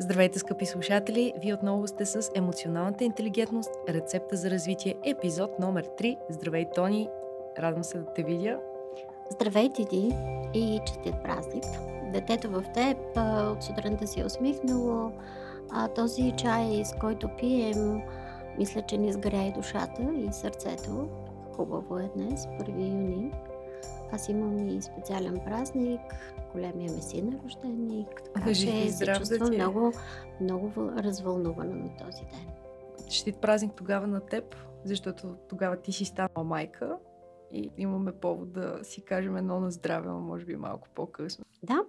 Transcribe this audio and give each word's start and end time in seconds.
Здравейте, 0.00 0.38
скъпи 0.38 0.66
слушатели! 0.66 1.32
Вие 1.40 1.54
отново 1.54 1.86
сте 1.86 2.06
с 2.06 2.30
емоционалната 2.34 3.04
интелигентност, 3.04 3.70
рецепта 3.88 4.36
за 4.36 4.50
развитие, 4.50 4.94
епизод 5.04 5.58
номер 5.58 5.84
3. 5.98 6.16
Здравей, 6.30 6.66
Тони! 6.74 7.08
Радвам 7.58 7.84
се 7.84 7.98
да 7.98 8.12
те 8.12 8.22
видя. 8.22 8.58
Здравей, 9.30 9.68
Диди! 9.68 10.16
И 10.54 10.80
честит 10.86 11.14
празник! 11.22 11.64
Детето 12.12 12.50
в 12.50 12.64
теб 12.74 12.96
от 13.56 13.62
сутринта 13.62 14.06
си 14.06 14.20
е 14.20 14.24
усмихнало. 14.24 15.12
А 15.70 15.88
този 15.88 16.32
чай, 16.36 16.84
с 16.84 16.92
който 17.00 17.28
пием, 17.38 18.02
мисля, 18.58 18.82
че 18.82 18.98
ни 18.98 19.12
сгря 19.12 19.42
и 19.42 19.52
душата 19.52 20.02
и 20.02 20.32
сърцето. 20.32 21.08
Хубаво 21.56 21.98
е 21.98 22.10
днес, 22.16 22.46
1 22.46 22.68
юни. 22.68 23.32
Аз 24.12 24.28
имам 24.28 24.68
и 24.68 24.82
специален 24.82 25.40
празник, 25.44 26.00
големия 26.52 26.92
месина 26.92 27.40
рожденик, 27.44 28.22
така 28.34 28.54
че 28.54 28.90
се 28.90 29.06
чувствам 29.06 29.54
много, 29.54 29.92
много 30.40 30.72
развълнувана 30.76 31.74
на 31.74 31.96
този 31.96 32.22
ден. 32.22 32.48
Щит 33.08 33.40
празник 33.40 33.72
тогава 33.76 34.06
на 34.06 34.20
теб, 34.20 34.56
защото 34.84 35.36
тогава 35.48 35.76
ти 35.76 35.92
си 35.92 36.04
станала 36.04 36.44
майка 36.44 36.96
и 37.52 37.70
имаме 37.78 38.12
повод 38.12 38.52
да 38.52 38.78
си 38.82 39.02
кажем 39.02 39.36
едно 39.36 39.60
на 39.60 39.70
здраве, 39.70 40.10
може 40.10 40.44
би 40.44 40.56
малко 40.56 40.88
по-късно. 40.94 41.44
Да. 41.62 41.84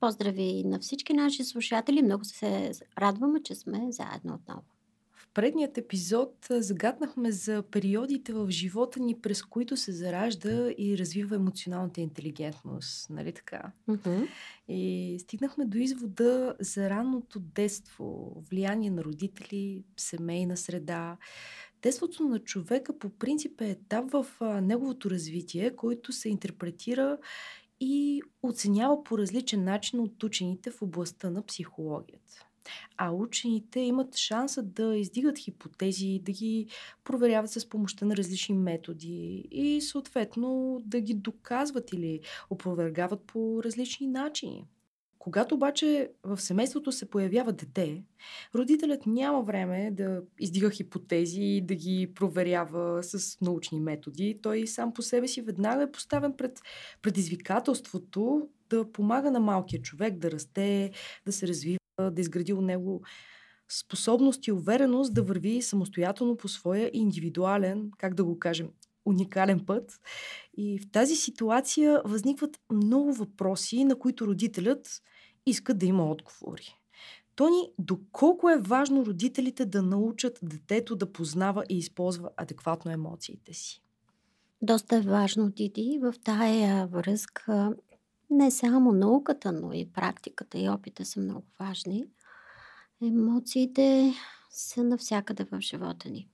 Поздрави 0.00 0.64
на 0.66 0.78
всички 0.78 1.12
наши 1.12 1.44
слушатели. 1.44 2.02
Много 2.02 2.24
се 2.24 2.70
радваме, 2.98 3.42
че 3.42 3.54
сме 3.54 3.86
заедно 3.90 4.34
отново 4.34 4.62
предният 5.38 5.78
епизод 5.78 6.46
загаднахме 6.50 7.32
за 7.32 7.62
периодите 7.62 8.32
в 8.32 8.50
живота 8.50 9.00
ни, 9.00 9.20
през 9.20 9.42
които 9.42 9.76
се 9.76 9.92
заражда 9.92 10.70
и 10.78 10.98
развива 10.98 11.36
емоционалната 11.36 12.00
интелигентност. 12.00 13.10
Нали 13.10 13.32
така? 13.32 13.72
Mm-hmm. 13.88 14.28
И 14.68 15.16
стигнахме 15.20 15.64
до 15.64 15.78
извода 15.78 16.54
за 16.60 16.90
ранното 16.90 17.40
детство, 17.40 18.36
влияние 18.50 18.90
на 18.90 19.04
родители, 19.04 19.84
семейна 19.96 20.56
среда. 20.56 21.16
Детството 21.82 22.22
на 22.22 22.38
човека 22.38 22.98
по 22.98 23.10
принцип 23.10 23.60
е 23.60 23.70
етап 23.70 24.10
в 24.10 24.26
неговото 24.62 25.10
развитие, 25.10 25.76
който 25.76 26.12
се 26.12 26.28
интерпретира 26.28 27.18
и 27.80 28.22
оценява 28.42 29.04
по 29.04 29.18
различен 29.18 29.64
начин 29.64 30.00
от 30.00 30.22
учените 30.22 30.70
в 30.70 30.82
областта 30.82 31.30
на 31.30 31.46
психологията. 31.46 32.48
А 32.96 33.10
учените 33.12 33.80
имат 33.80 34.16
шанса 34.16 34.62
да 34.62 34.96
издигат 34.96 35.38
хипотези, 35.38 36.20
да 36.22 36.32
ги 36.32 36.66
проверяват 37.04 37.50
с 37.50 37.68
помощта 37.68 38.06
на 38.06 38.16
различни 38.16 38.54
методи 38.54 39.48
и 39.50 39.80
съответно 39.80 40.80
да 40.84 41.00
ги 41.00 41.14
доказват 41.14 41.92
или 41.92 42.20
опровергават 42.50 43.20
по 43.26 43.62
различни 43.64 44.06
начини. 44.06 44.64
Когато 45.18 45.54
обаче 45.54 46.10
в 46.24 46.40
семейството 46.40 46.92
се 46.92 47.10
появява 47.10 47.52
дете, 47.52 48.02
родителят 48.54 49.06
няма 49.06 49.42
време 49.42 49.90
да 49.90 50.22
издига 50.40 50.70
хипотези 50.70 51.42
и 51.42 51.60
да 51.60 51.74
ги 51.74 52.12
проверява 52.14 53.02
с 53.02 53.40
научни 53.40 53.80
методи. 53.80 54.38
Той 54.42 54.66
сам 54.66 54.94
по 54.94 55.02
себе 55.02 55.28
си 55.28 55.42
веднага 55.42 55.82
е 55.82 55.92
поставен 55.92 56.32
пред 56.32 56.60
предизвикателството 57.02 58.48
да 58.70 58.92
помага 58.92 59.30
на 59.30 59.40
малкия 59.40 59.82
човек 59.82 60.16
да 60.16 60.30
расте, 60.30 60.90
да 61.26 61.32
се 61.32 61.48
развива 61.48 61.77
да 61.98 62.20
изгради 62.20 62.52
от 62.52 62.64
него 62.64 63.02
способност 63.68 64.46
и 64.46 64.52
увереност 64.52 65.14
да 65.14 65.22
върви 65.22 65.62
самостоятелно 65.62 66.36
по 66.36 66.48
своя 66.48 66.90
индивидуален, 66.92 67.90
как 67.98 68.14
да 68.14 68.24
го 68.24 68.38
кажем, 68.38 68.68
уникален 69.04 69.66
път. 69.66 70.00
И 70.56 70.78
в 70.78 70.90
тази 70.90 71.16
ситуация 71.16 72.02
възникват 72.04 72.60
много 72.72 73.12
въпроси, 73.12 73.84
на 73.84 73.98
които 73.98 74.26
родителят 74.26 75.02
иска 75.46 75.74
да 75.74 75.86
има 75.86 76.10
отговори. 76.10 76.74
Тони, 77.36 77.70
доколко 77.78 78.50
е 78.50 78.58
важно 78.58 79.06
родителите 79.06 79.66
да 79.66 79.82
научат 79.82 80.38
детето 80.42 80.96
да 80.96 81.12
познава 81.12 81.64
и 81.68 81.78
използва 81.78 82.30
адекватно 82.36 82.90
емоциите 82.90 83.54
си? 83.54 83.82
Доста 84.62 84.96
е 84.96 85.00
важно, 85.00 85.50
Диди. 85.50 85.98
В 86.02 86.14
тая 86.24 86.86
връзка 86.86 87.72
не 88.30 88.50
само 88.50 88.92
науката, 88.92 89.52
но 89.52 89.72
и 89.72 89.92
практиката 89.92 90.58
и 90.58 90.68
опита 90.68 91.04
са 91.04 91.20
много 91.20 91.46
важни. 91.60 92.04
Емоциите 93.02 94.14
са 94.50 94.84
навсякъде 94.84 95.44
в 95.44 95.60
живота 95.60 96.10
ни. 96.10 96.28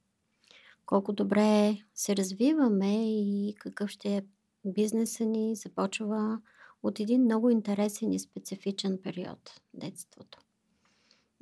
Колко 0.86 1.12
добре 1.12 1.78
се 1.94 2.16
развиваме 2.16 3.20
и 3.20 3.54
какъв 3.58 3.90
ще 3.90 4.16
е 4.16 4.24
бизнеса 4.64 5.24
ни, 5.24 5.56
започва 5.56 6.40
от 6.82 7.00
един 7.00 7.22
много 7.22 7.50
интересен 7.50 8.12
и 8.12 8.18
специфичен 8.18 8.98
период 9.02 9.60
детството. 9.74 10.38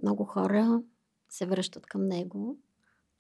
Много 0.02 0.24
хора 0.24 0.82
се 1.28 1.46
връщат 1.46 1.86
към 1.86 2.06
него 2.06 2.58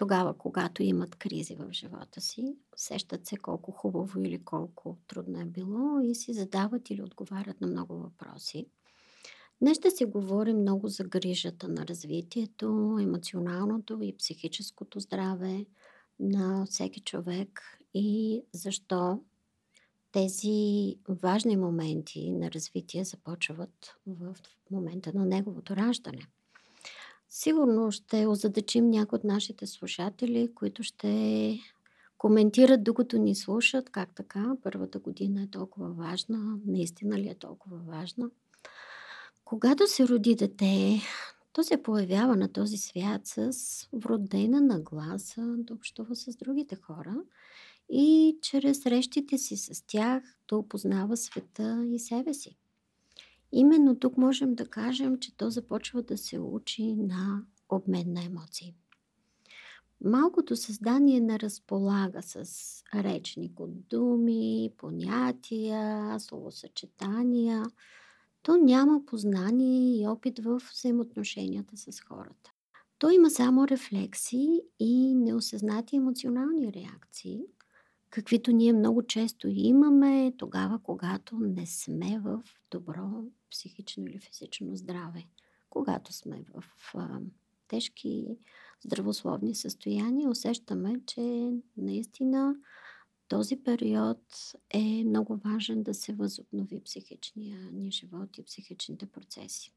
тогава, 0.02 0.38
когато 0.38 0.82
имат 0.82 1.16
кризи 1.16 1.54
в 1.54 1.72
живота 1.72 2.20
си, 2.20 2.56
сещат 2.76 3.26
се 3.26 3.36
колко 3.36 3.72
хубаво 3.72 4.20
или 4.20 4.44
колко 4.44 4.98
трудно 5.06 5.40
е 5.40 5.44
било 5.44 6.00
и 6.00 6.14
си 6.14 6.32
задават 6.32 6.90
или 6.90 7.02
отговарят 7.02 7.60
на 7.60 7.66
много 7.66 7.94
въпроси. 7.94 8.66
Днес 9.60 9.78
ще 9.78 9.90
си 9.90 10.04
говорим 10.04 10.56
много 10.56 10.88
за 10.88 11.04
грижата 11.04 11.68
на 11.68 11.86
развитието, 11.86 12.98
емоционалното 13.00 13.98
и 14.02 14.16
психическото 14.16 15.00
здраве 15.00 15.66
на 16.20 16.66
всеки 16.66 17.00
човек 17.00 17.60
и 17.94 18.42
защо 18.52 19.20
тези 20.12 20.96
важни 21.08 21.56
моменти 21.56 22.30
на 22.32 22.50
развитие 22.50 23.04
започват 23.04 23.96
в 24.06 24.36
момента 24.70 25.12
на 25.14 25.26
неговото 25.26 25.76
раждане. 25.76 26.26
Сигурно 27.34 27.90
ще 27.90 28.26
озадачим 28.26 28.90
някои 28.90 29.16
от 29.16 29.24
нашите 29.24 29.66
слушатели, 29.66 30.50
които 30.54 30.82
ще 30.82 31.58
коментират 32.18 32.84
докато 32.84 33.18
ни 33.18 33.34
слушат 33.34 33.90
как 33.90 34.14
така 34.14 34.56
първата 34.62 34.98
година 34.98 35.42
е 35.42 35.46
толкова 35.46 35.88
важна, 35.88 36.58
наистина 36.66 37.18
ли 37.18 37.28
е 37.28 37.34
толкова 37.34 37.76
важна. 37.78 38.30
Когато 39.44 39.86
се 39.86 40.08
роди 40.08 40.34
дете, 40.34 41.00
то 41.52 41.62
се 41.62 41.82
появява 41.82 42.36
на 42.36 42.52
този 42.52 42.76
свят 42.76 43.20
с 43.24 43.52
вродена 43.92 44.60
нагласа 44.60 45.54
да 45.58 45.74
общува 45.74 46.16
с 46.16 46.36
другите 46.36 46.76
хора 46.76 47.16
и 47.90 48.38
чрез 48.42 48.82
срещите 48.82 49.38
си 49.38 49.56
с 49.56 49.86
тях 49.86 50.22
да 50.48 50.56
опознава 50.56 51.16
света 51.16 51.86
и 51.92 51.98
себе 51.98 52.34
си. 52.34 52.56
Именно 53.52 53.98
тук 53.98 54.16
можем 54.16 54.54
да 54.54 54.66
кажем, 54.66 55.18
че 55.18 55.36
то 55.36 55.50
започва 55.50 56.02
да 56.02 56.18
се 56.18 56.38
учи 56.38 56.94
на 56.94 57.42
обмен 57.68 58.12
на 58.12 58.24
емоции. 58.24 58.74
Малкото 60.04 60.56
създание 60.56 61.20
не 61.20 61.40
разполага 61.40 62.22
с 62.22 62.44
речник 62.94 63.60
от 63.60 63.88
думи, 63.88 64.70
понятия, 64.76 66.20
словосъчетания. 66.20 67.64
То 68.42 68.56
няма 68.56 69.06
познание 69.06 70.00
и 70.00 70.06
опит 70.06 70.38
в 70.38 70.62
взаимоотношенията 70.72 71.76
с 71.76 72.00
хората. 72.00 72.52
То 72.98 73.10
има 73.10 73.30
само 73.30 73.68
рефлексии 73.68 74.60
и 74.78 75.14
неосъзнати 75.14 75.96
емоционални 75.96 76.72
реакции, 76.72 77.42
каквито 78.12 78.52
ние 78.52 78.72
много 78.72 79.02
често 79.02 79.48
имаме 79.50 80.32
тогава, 80.36 80.78
когато 80.82 81.38
не 81.38 81.66
сме 81.66 82.20
в 82.24 82.42
добро 82.70 83.24
психично 83.50 84.06
или 84.06 84.18
физично 84.18 84.76
здраве. 84.76 85.26
Когато 85.70 86.12
сме 86.12 86.44
в 86.54 86.64
а, 86.94 87.20
тежки 87.68 88.26
здравословни 88.84 89.54
състояния, 89.54 90.30
усещаме, 90.30 91.00
че 91.06 91.50
наистина 91.76 92.56
този 93.28 93.56
период 93.56 94.52
е 94.70 95.04
много 95.04 95.36
важен 95.36 95.82
да 95.82 95.94
се 95.94 96.12
възобнови 96.12 96.80
психичния 96.84 97.58
ни 97.72 97.90
живот 97.90 98.38
и 98.38 98.44
психичните 98.44 99.06
процеси. 99.06 99.72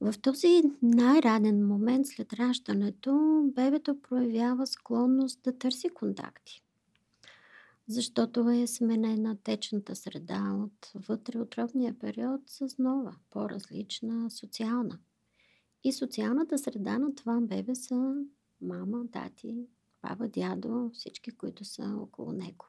В 0.00 0.14
този 0.22 0.62
най-ранен 0.82 1.66
момент 1.66 2.06
след 2.06 2.32
раждането, 2.32 3.42
бебето 3.54 4.00
проявява 4.00 4.66
склонност 4.66 5.42
да 5.42 5.58
търси 5.58 5.88
контакти 5.88 6.62
защото 7.90 8.50
е 8.50 8.66
сменена 8.66 9.36
течната 9.44 9.96
среда 9.96 10.56
от 10.64 10.92
вътре 11.08 11.38
отровния 11.38 11.98
период 11.98 12.40
с 12.46 12.78
нова, 12.78 13.16
по-различна 13.30 14.30
социална. 14.30 14.98
И 15.84 15.92
социалната 15.92 16.58
среда 16.58 16.98
на 16.98 17.14
това 17.14 17.40
бебе 17.40 17.74
са 17.74 18.14
мама, 18.60 19.04
тати, 19.12 19.66
баба, 20.02 20.28
дядо, 20.28 20.90
всички, 20.94 21.30
които 21.30 21.64
са 21.64 21.96
около 22.02 22.32
него. 22.32 22.66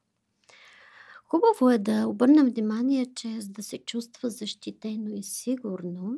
Хубаво 1.26 1.70
е 1.70 1.78
да 1.78 2.08
обърнем 2.08 2.50
внимание, 2.50 3.14
че 3.16 3.42
за 3.42 3.50
да 3.50 3.64
се 3.64 3.78
чувства 3.78 4.30
защитено 4.30 5.10
и 5.10 5.24
сигурно, 5.24 6.18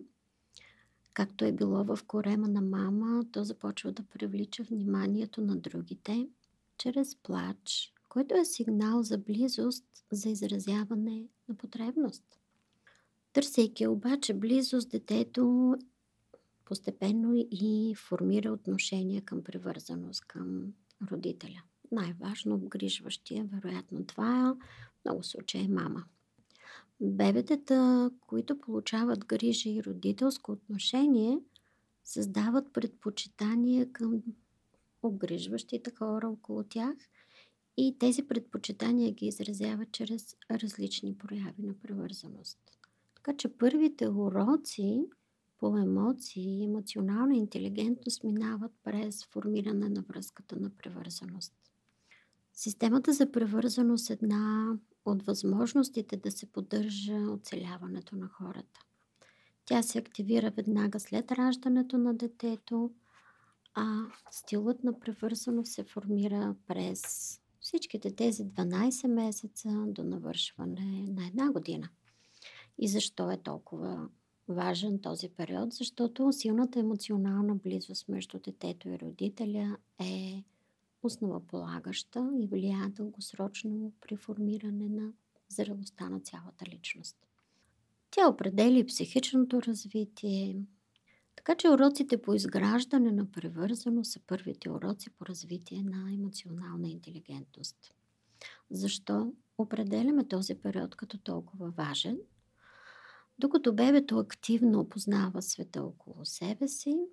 както 1.13 1.45
е 1.45 1.51
било 1.51 1.83
в 1.83 1.99
корема 2.07 2.47
на 2.47 2.61
мама, 2.61 3.25
то 3.31 3.43
започва 3.43 3.91
да 3.91 4.03
привлича 4.03 4.63
вниманието 4.63 5.41
на 5.41 5.55
другите 5.55 6.27
чрез 6.77 7.15
плач, 7.15 7.92
който 8.13 8.35
е 8.35 8.45
сигнал 8.45 9.03
за 9.03 9.17
близост, 9.17 9.85
за 10.11 10.29
изразяване 10.29 11.27
на 11.49 11.55
потребност. 11.55 12.23
Търсейки 13.33 13.87
обаче 13.87 14.33
близост, 14.33 14.89
детето 14.89 15.75
постепенно 16.65 17.33
и 17.35 17.95
формира 17.97 18.51
отношение 18.51 19.21
към 19.21 19.43
привързаност 19.43 20.25
към 20.25 20.73
родителя. 21.11 21.63
Най-важно 21.91 22.55
обгрижващия, 22.55 23.45
вероятно 23.45 24.05
това 24.05 24.49
е 24.49 24.65
много 25.05 25.23
случаи 25.23 25.67
мама. 25.67 26.05
Бебетата, 27.01 28.11
които 28.27 28.61
получават 28.61 29.25
грижа 29.25 29.69
и 29.69 29.83
родителско 29.83 30.51
отношение, 30.51 31.39
създават 32.03 32.73
предпочитания 32.73 33.91
към 33.91 34.23
обгрижващите 35.03 35.91
хора 35.97 36.29
около 36.29 36.63
тях 36.63 36.95
и 37.77 37.95
тези 37.99 38.27
предпочитания 38.27 39.11
ги 39.11 39.25
изразяват 39.25 39.91
чрез 39.91 40.35
различни 40.51 41.17
прояви 41.17 41.61
на 41.63 41.73
привързаност. 41.73 42.59
Така 43.15 43.37
че 43.37 43.57
първите 43.57 44.09
уроци 44.09 45.05
по 45.59 45.77
емоции 45.77 46.59
и 46.59 46.63
емоционална 46.63 47.37
интелигентност 47.37 48.23
минават 48.23 48.71
през 48.83 49.25
формиране 49.25 49.89
на 49.89 50.01
връзката 50.01 50.59
на 50.59 50.69
привързаност. 50.69 51.53
Системата 52.53 53.13
за 53.13 53.31
привързаност 53.31 54.09
е 54.09 54.13
една 54.13 54.73
от 55.05 55.23
възможностите 55.23 56.17
да 56.17 56.31
се 56.31 56.45
поддържа 56.45 57.17
оцеляването 57.31 58.15
на 58.15 58.27
хората. 58.27 58.79
Тя 59.65 59.83
се 59.83 59.97
активира 59.97 60.51
веднага 60.51 60.99
след 60.99 61.31
раждането 61.31 61.97
на 61.97 62.13
детето, 62.13 62.91
а 63.73 64.01
стилът 64.31 64.83
на 64.83 64.99
привързаност 64.99 65.71
се 65.73 65.83
формира 65.83 66.55
през 66.67 67.01
всичките 67.63 68.15
тези 68.15 68.43
12 68.43 69.07
месеца 69.07 69.69
до 69.87 70.03
навършване 70.03 71.05
на 71.09 71.27
една 71.27 71.51
година. 71.51 71.89
И 72.77 72.87
защо 72.87 73.31
е 73.31 73.37
толкова 73.37 74.09
важен 74.47 74.99
този 74.99 75.29
период? 75.29 75.73
Защото 75.73 76.31
силната 76.31 76.79
емоционална 76.79 77.55
близост 77.55 78.07
между 78.07 78.39
детето 78.39 78.89
и 78.89 78.99
родителя 78.99 79.77
е 79.99 80.43
основополагаща 81.03 82.31
и 82.39 82.47
влияе 82.47 82.89
дългосрочно 82.89 83.93
при 84.01 84.15
формиране 84.15 84.89
на 84.89 85.11
зрелостта 85.49 86.09
на 86.09 86.19
цялата 86.19 86.65
личност. 86.65 87.17
Тя 88.11 88.27
определи 88.27 88.85
психичното 88.85 89.61
развитие, 89.61 90.55
така 91.35 91.55
че 91.55 91.69
уроците 91.69 92.21
по 92.21 92.33
изграждане 92.33 93.11
на 93.11 93.31
превързано 93.31 94.03
са 94.03 94.19
първите 94.27 94.69
уроци 94.69 95.09
по 95.09 95.25
развитие 95.25 95.83
на 95.83 96.13
емоционална 96.13 96.89
интелигентност. 96.89 97.93
Защо 98.71 99.33
определяме 99.57 100.27
този 100.27 100.55
период 100.55 100.95
като 100.95 101.17
толкова 101.17 101.69
важен? 101.69 102.17
Докато 103.39 103.73
бебето 103.73 104.17
активно 104.17 104.79
опознава 104.79 105.41
света 105.41 105.83
около 105.83 106.25
себе 106.25 106.67
си, 106.67 107.07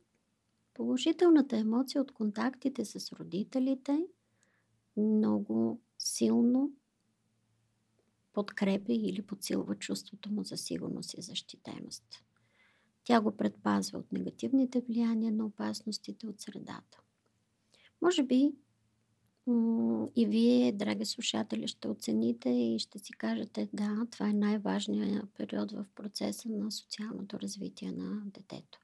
Положителната 0.80 1.56
емоция 1.56 2.02
от 2.02 2.12
контактите 2.12 2.84
с 2.84 3.12
родителите 3.12 4.06
много 4.96 5.80
силно 5.98 6.72
подкрепя 8.32 8.92
или 8.92 9.22
подсилва 9.22 9.74
чувството 9.74 10.30
му 10.32 10.44
за 10.44 10.56
сигурност 10.56 11.14
и 11.14 11.22
защитеност. 11.22 12.04
Тя 13.10 13.20
го 13.20 13.36
предпазва 13.36 13.98
от 13.98 14.12
негативните 14.12 14.80
влияния 14.80 15.32
на 15.32 15.46
опасностите 15.46 16.26
от 16.26 16.40
средата. 16.40 17.00
Може 18.02 18.22
би 18.22 18.52
и 20.16 20.26
вие, 20.26 20.72
драги 20.72 21.04
слушатели, 21.04 21.68
ще 21.68 21.88
оцените 21.88 22.50
и 22.50 22.78
ще 22.78 22.98
си 22.98 23.12
кажете, 23.12 23.68
да, 23.72 24.06
това 24.10 24.28
е 24.28 24.32
най-важният 24.32 25.30
период 25.36 25.72
в 25.72 25.86
процеса 25.94 26.48
на 26.48 26.72
социалното 26.72 27.40
развитие 27.40 27.92
на 27.92 28.22
детето 28.24 28.78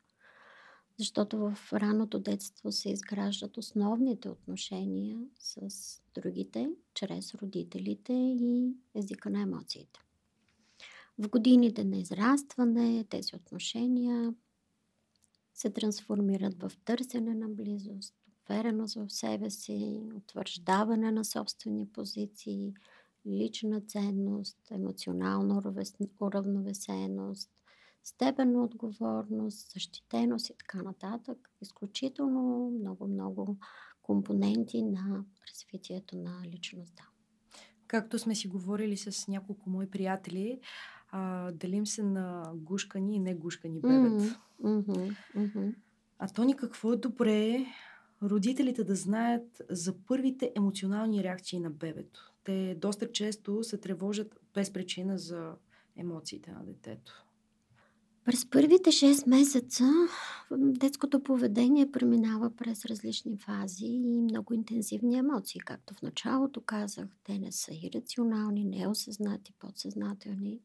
защото 0.99 1.39
в 1.39 1.73
раното 1.73 2.19
детство 2.19 2.73
се 2.73 2.91
изграждат 2.91 3.57
основните 3.57 4.29
отношения 4.29 5.21
с 5.39 5.69
другите, 6.15 6.71
чрез 6.95 7.35
родителите 7.35 8.13
и 8.13 8.75
езика 8.95 9.31
на 9.31 9.41
емоциите. 9.41 10.01
В 11.19 11.29
годините 11.29 11.85
на 11.85 11.97
израстване 11.97 13.05
тези 13.05 13.37
отношения 13.37 14.35
се 15.55 15.71
трансформират 15.71 16.63
в 16.63 16.73
търсене 16.85 17.35
на 17.35 17.49
близост, 17.49 18.15
увереност 18.45 18.95
в 18.95 19.11
себе 19.11 19.51
си, 19.51 20.01
утвърждаване 20.17 21.13
на 21.13 21.25
собствени 21.25 21.89
позиции, 21.89 22.75
лична 23.27 23.81
ценност, 23.81 24.59
емоционална 24.71 25.63
уравновесеност, 26.21 27.51
степен 28.05 28.53
на 28.53 28.65
отговорност, 28.65 29.73
защитеност 29.73 30.51
и 30.51 30.55
така 30.59 30.83
нататък. 30.83 31.51
Изключително 31.61 32.71
много-много 32.71 33.57
компоненти 34.03 34.83
на 34.83 35.25
развитието 35.51 36.17
на 36.17 36.43
личността. 36.47 37.09
Както 37.87 38.19
сме 38.19 38.35
си 38.35 38.49
говорили 38.49 38.97
с 38.97 39.29
няколко 39.29 39.71
мои 39.71 39.91
приятели, 39.91 40.61
а, 41.17 41.53
делим 41.53 41.87
се 41.87 42.03
на 42.03 42.53
гушкани 42.55 43.17
и 43.17 43.19
негушкани 43.19 43.81
бебет. 43.81 44.37
Mm-hmm, 44.65 45.17
mm-hmm. 45.37 45.75
А 46.19 46.29
то 46.29 46.45
ни 46.45 46.57
какво 46.57 46.93
е 46.93 46.97
добре 46.97 47.67
родителите 48.23 48.85
да 48.85 48.95
знаят 48.95 49.63
за 49.71 49.95
първите 50.07 50.53
емоционални 50.57 51.25
реакции 51.25 51.61
на 51.61 51.71
бебето. 51.71 52.33
Те 52.45 52.77
доста 52.81 53.13
често 53.13 53.65
се 53.65 53.79
тревожат 53.79 54.41
без 54.55 54.73
причина 54.73 55.19
за 55.19 55.53
емоциите 55.97 56.53
на 56.53 56.65
детето. 56.65 57.27
През 58.25 58.51
първите 58.51 58.91
6 58.91 59.29
месеца 59.29 59.85
детското 60.53 61.23
поведение 61.23 61.91
преминава 61.91 62.51
през 62.57 62.85
различни 62.85 63.37
фази 63.37 63.87
и 63.87 64.23
много 64.23 64.55
интензивни 64.55 65.19
емоции. 65.19 65.61
Както 65.61 65.95
в 65.95 66.03
началото 66.03 66.61
казах, 66.61 67.07
те 67.25 67.39
не 67.39 67.53
са 67.53 67.71
ирационални, 67.83 68.65
неосъзнати, 68.65 69.53
подсъзнателни, 69.59 70.61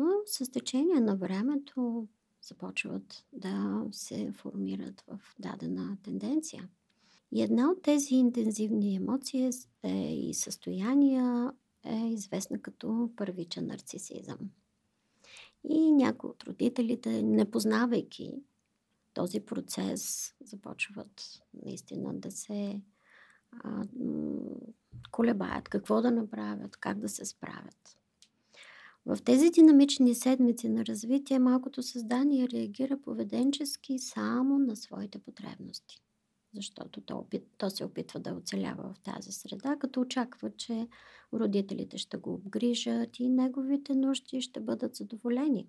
но 0.00 0.10
с 0.26 0.50
течение 0.50 1.00
на 1.00 1.16
времето 1.16 2.08
започват 2.42 3.24
да 3.32 3.84
се 3.92 4.32
формират 4.32 5.04
в 5.08 5.20
дадена 5.38 5.96
тенденция. 6.02 6.68
И 7.32 7.42
една 7.42 7.70
от 7.70 7.82
тези 7.82 8.14
интензивни 8.14 8.96
емоции 8.96 9.50
е 9.82 10.14
и 10.14 10.34
състояния 10.34 11.52
е 11.84 11.96
известна 11.96 12.62
като 12.62 13.10
първичен 13.16 13.66
нарцисизъм. 13.66 14.38
И 15.68 15.92
някои 15.92 16.30
от 16.30 16.44
родителите, 16.44 17.22
не 17.22 17.50
познавайки 17.50 18.42
този 19.14 19.40
процес, 19.40 20.34
започват 20.44 21.42
наистина 21.64 22.14
да 22.14 22.30
се 22.30 22.80
а, 23.52 23.84
колебаят 25.10 25.68
какво 25.68 26.02
да 26.02 26.10
направят, 26.10 26.76
как 26.76 26.98
да 26.98 27.08
се 27.08 27.24
справят. 27.24 27.99
В 29.06 29.18
тези 29.24 29.50
динамични 29.50 30.14
седмици 30.14 30.68
на 30.68 30.86
развитие 30.86 31.38
малкото 31.38 31.82
създание 31.82 32.48
реагира 32.48 33.00
поведенчески 33.00 33.98
само 33.98 34.58
на 34.58 34.76
своите 34.76 35.18
потребности 35.18 36.02
защото 36.54 37.00
то, 37.00 37.16
опит, 37.16 37.44
то 37.58 37.70
се 37.70 37.84
опитва 37.84 38.20
да 38.20 38.32
оцелява 38.34 38.94
в 38.94 39.00
тази 39.00 39.32
среда, 39.32 39.76
като 39.76 40.00
очаква, 40.00 40.50
че 40.56 40.88
родителите 41.32 41.98
ще 41.98 42.16
го 42.16 42.34
обгрижат 42.34 43.18
и 43.18 43.28
неговите 43.28 43.94
нужди 43.94 44.40
ще 44.40 44.60
бъдат 44.60 44.94
задоволени. 44.94 45.68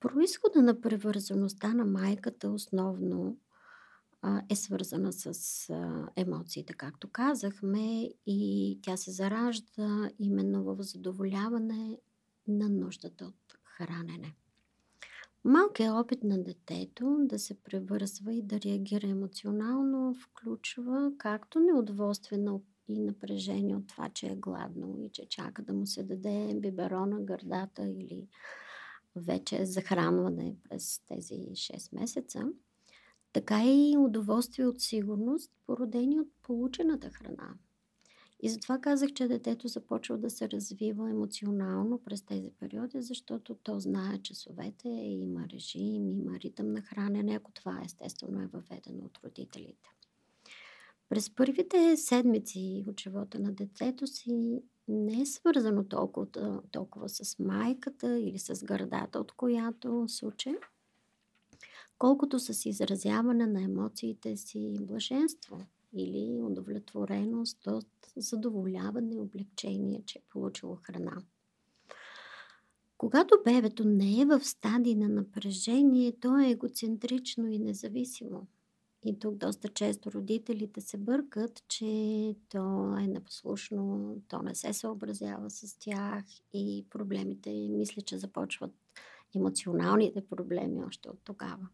Происхода 0.00 0.62
на 0.62 0.80
превързаността 0.80 1.74
на 1.74 1.84
майката 1.84 2.50
основно 2.50 3.36
е 4.48 4.56
свързана 4.56 5.12
с 5.12 5.68
емоциите, 6.16 6.72
както 6.72 7.10
казахме, 7.10 8.10
и 8.26 8.78
тя 8.82 8.96
се 8.96 9.10
заражда 9.10 10.10
именно 10.18 10.64
в 10.64 10.82
задоволяване 10.82 11.98
на 12.48 12.68
нуждата 12.68 13.24
от 13.24 13.58
хранене. 13.64 14.34
Малкият 15.44 15.94
опит 15.94 16.24
на 16.24 16.42
детето 16.42 17.16
да 17.20 17.38
се 17.38 17.62
превързва 17.62 18.34
и 18.34 18.42
да 18.42 18.60
реагира 18.60 19.08
емоционално 19.08 20.14
включва 20.14 21.12
както 21.18 21.60
неудоволствие 21.60 22.38
и 22.88 23.00
напрежение 23.00 23.76
от 23.76 23.86
това, 23.86 24.08
че 24.08 24.26
е 24.26 24.36
гладно 24.36 24.96
и 24.98 25.10
че 25.12 25.28
чака 25.28 25.62
да 25.62 25.72
му 25.72 25.86
се 25.86 26.02
даде 26.02 26.54
биберона, 26.60 27.20
гърдата 27.20 27.82
или 27.88 28.28
вече 29.16 29.62
е 29.62 29.66
захранване 29.66 30.56
през 30.68 31.00
тези 31.08 31.34
6 31.34 32.00
месеца, 32.00 32.52
така 33.32 33.64
и 33.64 33.96
удоволствие 33.98 34.66
от 34.66 34.80
сигурност, 34.80 35.52
породени 35.66 36.20
от 36.20 36.28
получената 36.42 37.10
храна. 37.10 37.54
И 38.44 38.48
затова 38.48 38.78
казах, 38.78 39.12
че 39.12 39.28
детето 39.28 39.68
започва 39.68 40.18
да 40.18 40.30
се 40.30 40.50
развива 40.50 41.10
емоционално 41.10 41.98
през 41.98 42.22
тези 42.22 42.50
периоди, 42.60 43.02
защото 43.02 43.54
то 43.54 43.80
знае 43.80 44.18
часовете, 44.18 44.88
има 44.88 45.46
режим, 45.52 46.10
има 46.10 46.38
ритъм 46.38 46.72
на 46.72 46.82
хранене, 46.82 47.34
ако 47.34 47.52
това 47.52 47.80
естествено 47.84 48.42
е 48.42 48.46
въведено 48.46 49.04
от 49.04 49.18
родителите. 49.24 49.88
През 51.08 51.34
първите 51.34 51.96
седмици 51.96 52.84
от 52.88 53.00
живота 53.00 53.38
на 53.38 53.52
детето 53.52 54.06
си 54.06 54.62
не 54.88 55.20
е 55.20 55.26
свързано 55.26 55.84
толкова, 55.84 56.62
толкова 56.70 57.08
с 57.08 57.38
майката 57.38 58.18
или 58.18 58.38
с 58.38 58.64
гърдата, 58.64 59.18
от 59.18 59.32
която 59.32 60.04
случай, 60.08 60.54
колкото 62.02 62.38
с 62.38 62.68
изразяване 62.68 63.46
на 63.46 63.62
емоциите 63.62 64.36
си 64.36 64.76
блаженство 64.80 65.58
или 65.92 66.40
удовлетвореност 66.42 67.66
от 67.66 67.86
задоволяване 68.16 69.14
и 69.14 69.20
облегчение, 69.20 70.02
че 70.06 70.18
е 70.18 70.22
получило 70.30 70.78
храна. 70.82 71.16
Когато 72.98 73.34
бебето 73.44 73.84
не 73.84 74.20
е 74.20 74.24
в 74.24 74.40
стадии 74.40 74.94
на 74.94 75.08
напрежение, 75.08 76.12
то 76.20 76.38
е 76.38 76.50
егоцентрично 76.50 77.48
и 77.48 77.58
независимо. 77.58 78.46
И 79.04 79.18
тук 79.18 79.34
доста 79.34 79.68
често 79.68 80.12
родителите 80.12 80.80
се 80.80 80.98
бъркат, 80.98 81.64
че 81.68 82.34
то 82.48 82.96
е 82.98 83.06
непослушно, 83.06 84.16
то 84.28 84.42
не 84.42 84.54
се 84.54 84.72
съобразява 84.72 85.50
с 85.50 85.78
тях 85.78 86.24
и 86.52 86.84
проблемите, 86.90 87.50
мисля, 87.70 88.02
че 88.02 88.18
започват 88.18 88.72
емоционалните 89.34 90.26
проблеми 90.26 90.84
още 90.84 91.10
от 91.10 91.18
тогава. 91.24 91.68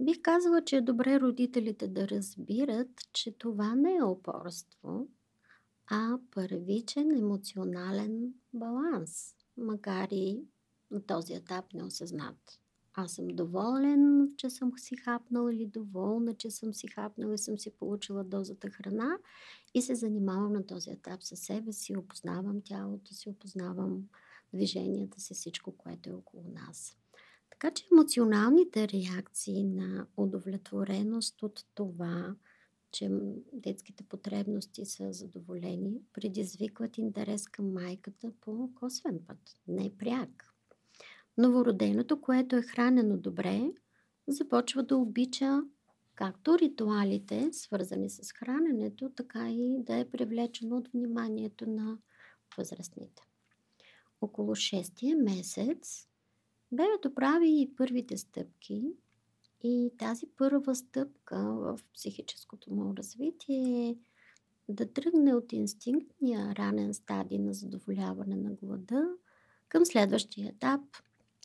Бих 0.00 0.22
казала, 0.22 0.64
че 0.64 0.76
е 0.76 0.80
добре 0.80 1.20
родителите 1.20 1.88
да 1.88 2.08
разбират, 2.08 2.88
че 3.12 3.38
това 3.38 3.74
не 3.74 3.96
е 3.96 4.02
опорство, 4.02 5.08
а 5.86 6.18
първичен 6.30 7.10
емоционален 7.10 8.34
баланс, 8.54 9.34
макар 9.56 10.08
и 10.10 10.44
на 10.90 11.02
този 11.06 11.34
етап 11.34 11.64
неосъзнат. 11.74 12.60
Аз 12.94 13.12
съм 13.12 13.28
доволен, 13.28 14.32
че 14.36 14.50
съм 14.50 14.72
си 14.76 14.96
хапнал 14.96 15.50
или 15.50 15.66
доволна, 15.66 16.34
че 16.34 16.50
съм 16.50 16.74
си 16.74 16.88
хапнал 16.88 17.32
и 17.32 17.38
съм 17.38 17.58
си 17.58 17.70
получила 17.70 18.24
дозата 18.24 18.70
храна 18.70 19.18
и 19.74 19.82
се 19.82 19.94
занимавам 19.94 20.52
на 20.52 20.66
този 20.66 20.90
етап 20.90 21.22
със 21.22 21.40
себе 21.40 21.72
си, 21.72 21.96
опознавам 21.96 22.60
тялото 22.64 23.14
си, 23.14 23.28
опознавам 23.28 24.08
движенията 24.54 25.20
си, 25.20 25.34
всичко, 25.34 25.72
което 25.72 26.10
е 26.10 26.12
около 26.12 26.44
нас. 26.48 26.96
Така 27.50 27.70
че 27.70 27.86
емоционалните 27.92 28.88
реакции 28.88 29.64
на 29.64 30.06
удовлетвореност 30.16 31.42
от 31.42 31.64
това, 31.74 32.34
че 32.92 33.10
детските 33.52 34.04
потребности 34.04 34.84
са 34.84 35.12
задоволени, 35.12 36.00
предизвикват 36.12 36.98
интерес 36.98 37.48
към 37.48 37.72
майката 37.72 38.32
по 38.40 38.70
косвен 38.74 39.20
път, 39.26 39.38
не 39.68 39.96
пряк. 39.98 40.54
Новороденото, 41.38 42.20
което 42.20 42.56
е 42.56 42.62
хранено 42.62 43.16
добре, 43.16 43.70
започва 44.28 44.82
да 44.82 44.96
обича 44.96 45.62
както 46.14 46.58
ритуалите, 46.58 47.48
свързани 47.52 48.10
с 48.10 48.32
храненето, 48.32 49.10
така 49.16 49.50
и 49.50 49.76
да 49.78 49.96
е 49.96 50.10
привлечено 50.10 50.76
от 50.76 50.88
вниманието 50.88 51.70
на 51.70 51.98
възрастните. 52.58 53.22
Около 54.20 54.54
6 54.54 55.22
месец 55.22 56.08
бебето 56.72 57.14
прави 57.14 57.70
първите 57.76 58.16
стъпки 58.16 58.92
и 59.62 59.90
тази 59.98 60.26
първа 60.36 60.74
стъпка 60.74 61.38
в 61.38 61.80
психическото 61.94 62.74
му 62.74 62.96
развитие 62.96 63.88
е 64.68 64.72
да 64.72 64.92
тръгне 64.92 65.34
от 65.34 65.52
инстинктния 65.52 66.56
ранен 66.56 66.94
стадий 66.94 67.38
на 67.38 67.54
задоволяване 67.54 68.36
на 68.36 68.50
глада 68.50 69.08
към 69.68 69.86
следващия 69.86 70.48
етап 70.48 70.80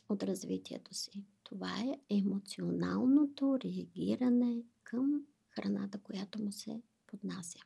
от 0.08 0.22
развитието 0.22 0.94
си. 0.94 1.24
Това 1.42 1.70
е 1.80 2.16
емоционалното 2.16 3.58
реагиране 3.64 4.62
към 4.84 5.26
храната, 5.50 5.98
която 5.98 6.42
му 6.42 6.52
се 6.52 6.80
поднася. 7.06 7.58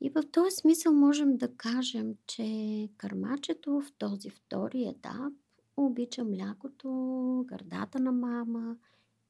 И 0.00 0.10
в 0.10 0.22
този 0.32 0.56
смисъл 0.56 0.92
можем 0.92 1.36
да 1.36 1.54
кажем, 1.56 2.14
че 2.26 2.88
кърмачето 2.96 3.80
в 3.80 3.92
този 3.98 4.30
втори 4.30 4.84
етап 4.84 5.32
обича 5.76 6.24
млякото, 6.24 7.44
гърдата 7.48 8.00
на 8.00 8.12
мама 8.12 8.76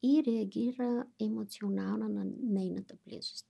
и 0.03 0.23
реагира 0.26 1.07
емоционално 1.21 2.09
на 2.09 2.26
нейната 2.43 2.97
близост. 3.07 3.47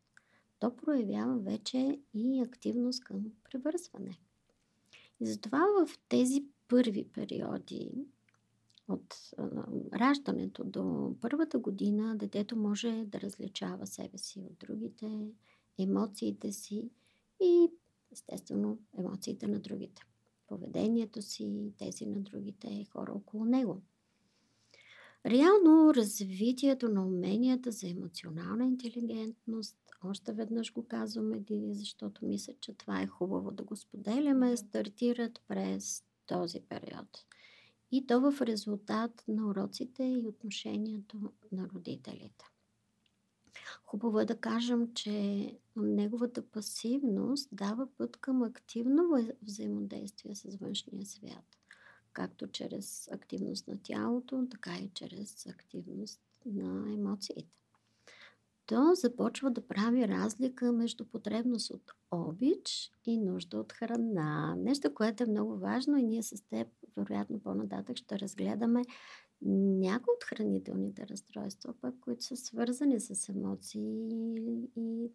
То 0.58 0.76
проявява 0.76 1.38
вече 1.38 2.00
и 2.14 2.42
активност 2.42 3.04
към 3.04 3.24
превързване. 3.44 4.18
И 5.20 5.26
затова 5.26 5.58
в 5.58 5.98
тези 6.08 6.44
първи 6.68 7.08
периоди 7.14 8.06
от 8.88 9.30
раждането 9.92 10.64
до 10.64 11.14
първата 11.20 11.58
година 11.58 12.16
детето 12.16 12.56
може 12.56 13.04
да 13.06 13.20
различава 13.20 13.86
себе 13.86 14.18
си 14.18 14.40
от 14.40 14.58
другите, 14.58 15.30
емоциите 15.78 16.52
си 16.52 16.90
и 17.42 17.68
естествено 18.12 18.78
емоциите 18.98 19.46
на 19.46 19.58
другите. 19.58 20.02
Поведението 20.46 21.22
си, 21.22 21.72
тези 21.78 22.06
на 22.06 22.20
другите 22.20 22.86
хора 22.92 23.12
около 23.12 23.44
него. 23.44 23.82
Реално 25.26 25.94
развитието 25.94 26.88
на 26.88 27.06
уменията 27.06 27.70
за 27.70 27.88
емоционална 27.88 28.66
интелигентност, 28.66 29.78
още 30.04 30.32
веднъж 30.32 30.72
го 30.72 30.86
казваме, 30.88 31.42
защото 31.70 32.26
мисля, 32.26 32.52
че 32.60 32.74
това 32.74 33.02
е 33.02 33.06
хубаво 33.06 33.50
да 33.50 33.62
го 33.62 33.76
споделяме, 33.76 34.56
стартират 34.56 35.40
през 35.48 36.04
този 36.26 36.60
период– 36.60 37.08
и 37.92 38.06
то 38.06 38.20
в 38.20 38.42
резултат 38.42 39.24
на 39.28 39.46
уроците 39.48 40.04
и 40.04 40.26
отношението 40.26 41.32
на 41.52 41.68
родителите. 41.68 42.44
Хубаво 43.84 44.20
е 44.20 44.24
да 44.24 44.36
кажем, 44.36 44.94
че 44.94 45.52
неговата 45.76 46.42
пасивност 46.42 47.48
дава 47.52 47.88
път 47.98 48.16
към 48.16 48.42
активно 48.42 49.28
взаимодействие 49.42 50.34
с 50.34 50.56
външния 50.56 51.06
свят, 51.06 51.44
както 52.12 52.46
чрез 52.46 53.08
активност 53.12 53.68
на 53.68 53.78
тялото, 53.82 54.46
така 54.50 54.76
и 54.78 54.90
чрез 54.94 55.46
активност 55.46 56.20
на 56.46 56.92
емоциите 56.92 57.56
то 58.66 58.94
започва 58.94 59.50
да 59.50 59.66
прави 59.66 60.08
разлика 60.08 60.72
между 60.72 61.04
потребност 61.04 61.70
от 61.70 61.92
обич 62.10 62.92
и 63.04 63.18
нужда 63.18 63.58
от 63.58 63.72
храна. 63.72 64.54
Нещо, 64.58 64.94
което 64.94 65.22
е 65.22 65.26
много 65.26 65.58
важно 65.58 65.98
и 65.98 66.02
ние 66.02 66.22
с 66.22 66.48
теб, 66.50 66.68
вероятно 66.96 67.40
по-нататък, 67.40 67.96
ще 67.96 68.18
разгледаме 68.18 68.82
някои 69.42 70.12
от 70.16 70.24
хранителните 70.24 71.08
разстройства, 71.08 71.74
пък, 71.80 71.94
които 72.00 72.24
са 72.24 72.36
свързани 72.36 73.00
с 73.00 73.28
емоции 73.28 74.08
и 74.76 75.10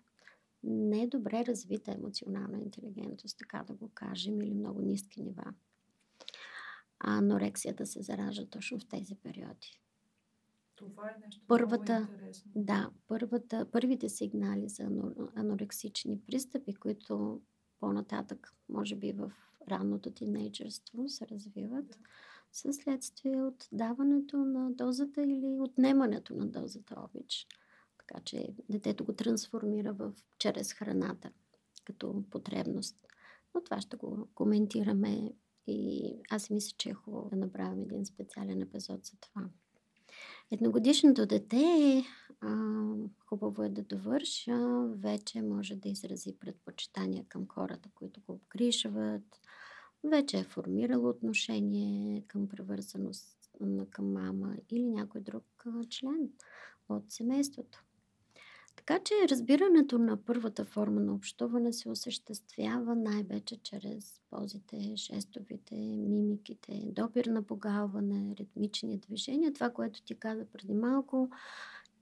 недобре 0.63 1.45
развита 1.45 1.91
емоционална 1.91 2.59
интелигентност, 2.59 3.37
така 3.37 3.63
да 3.67 3.73
го 3.73 3.89
кажем, 3.93 4.41
или 4.41 4.53
много 4.53 4.81
ниски 4.81 5.21
нива. 5.21 5.53
А 6.99 7.17
анорексията 7.17 7.85
се 7.85 8.01
заражда 8.01 8.45
точно 8.45 8.79
в 8.79 8.87
тези 8.87 9.15
периоди. 9.15 9.81
Това 10.75 11.09
е 11.09 11.19
нещо 11.25 11.41
първата, 11.47 11.99
много 11.99 12.13
интересно. 12.13 12.51
Да, 12.55 12.89
първата, 13.07 13.71
първите 13.71 14.09
сигнали 14.09 14.69
за 14.69 14.89
анорексични 15.35 16.19
пристъпи, 16.19 16.73
които 16.73 17.41
по-нататък, 17.79 18.53
може 18.69 18.95
би 18.95 19.11
в 19.11 19.31
ранното 19.69 20.11
тинейджерство 20.11 21.09
се 21.09 21.27
развиват, 21.27 21.87
да. 21.87 21.95
Са 22.51 22.73
следствие 22.73 23.41
от 23.41 23.67
даването 23.71 24.37
на 24.37 24.71
дозата 24.71 25.23
или 25.23 25.57
отнемането 25.59 26.35
на 26.35 26.47
дозата 26.47 26.95
обич. 26.97 27.47
Така 27.97 28.21
че 28.23 28.47
детето 28.69 29.05
го 29.05 29.13
трансформира 29.13 29.93
в, 29.93 30.13
чрез 30.39 30.73
храната 30.73 31.31
като 31.85 32.23
потребност. 32.29 32.97
Но 33.55 33.63
това 33.63 33.81
ще 33.81 33.97
го 33.97 34.27
коментираме 34.35 35.31
и 35.67 36.13
аз 36.29 36.49
мисля, 36.49 36.75
че 36.77 36.89
е 36.89 36.93
хубаво 36.93 37.29
да 37.29 37.35
направим 37.35 37.81
един 37.81 38.05
специален 38.05 38.61
епизод 38.61 39.05
за 39.05 39.17
това. 39.21 39.49
Едногодишното 40.51 41.25
дете, 41.25 42.03
а, 42.41 42.55
хубаво 43.25 43.63
е 43.63 43.69
да 43.69 43.83
довърша, 43.83 44.87
вече 44.87 45.41
може 45.41 45.75
да 45.75 45.89
изрази 45.89 46.35
предпочитания 46.39 47.25
към 47.29 47.47
хората, 47.47 47.89
които 47.95 48.21
го 48.21 48.33
обгрижват, 48.33 49.39
вече 50.03 50.37
е 50.37 50.43
формирало 50.43 51.09
отношение 51.09 52.23
към 52.27 52.47
превързаност 52.47 53.37
към 53.89 54.13
мама 54.13 54.55
или 54.69 54.85
някой 54.85 55.21
друг 55.21 55.65
член 55.89 56.29
от 56.89 57.11
семейството. 57.11 57.83
Така 58.75 58.99
че 59.03 59.13
разбирането 59.29 59.97
на 59.97 60.17
първата 60.25 60.65
форма 60.65 61.01
на 61.01 61.13
общуване 61.13 61.73
се 61.73 61.89
осъществява 61.89 62.95
най-вече 62.95 63.57
чрез 63.63 64.21
позите, 64.29 64.95
жестовите, 64.95 65.75
мимиките, 65.75 66.83
допир 66.85 67.25
на 67.25 67.43
погалване, 67.43 68.35
ритмични 68.35 68.97
движения. 68.97 69.53
Това, 69.53 69.69
което 69.69 70.01
ти 70.01 70.15
каза 70.15 70.45
преди 70.45 70.73
малко, 70.73 71.29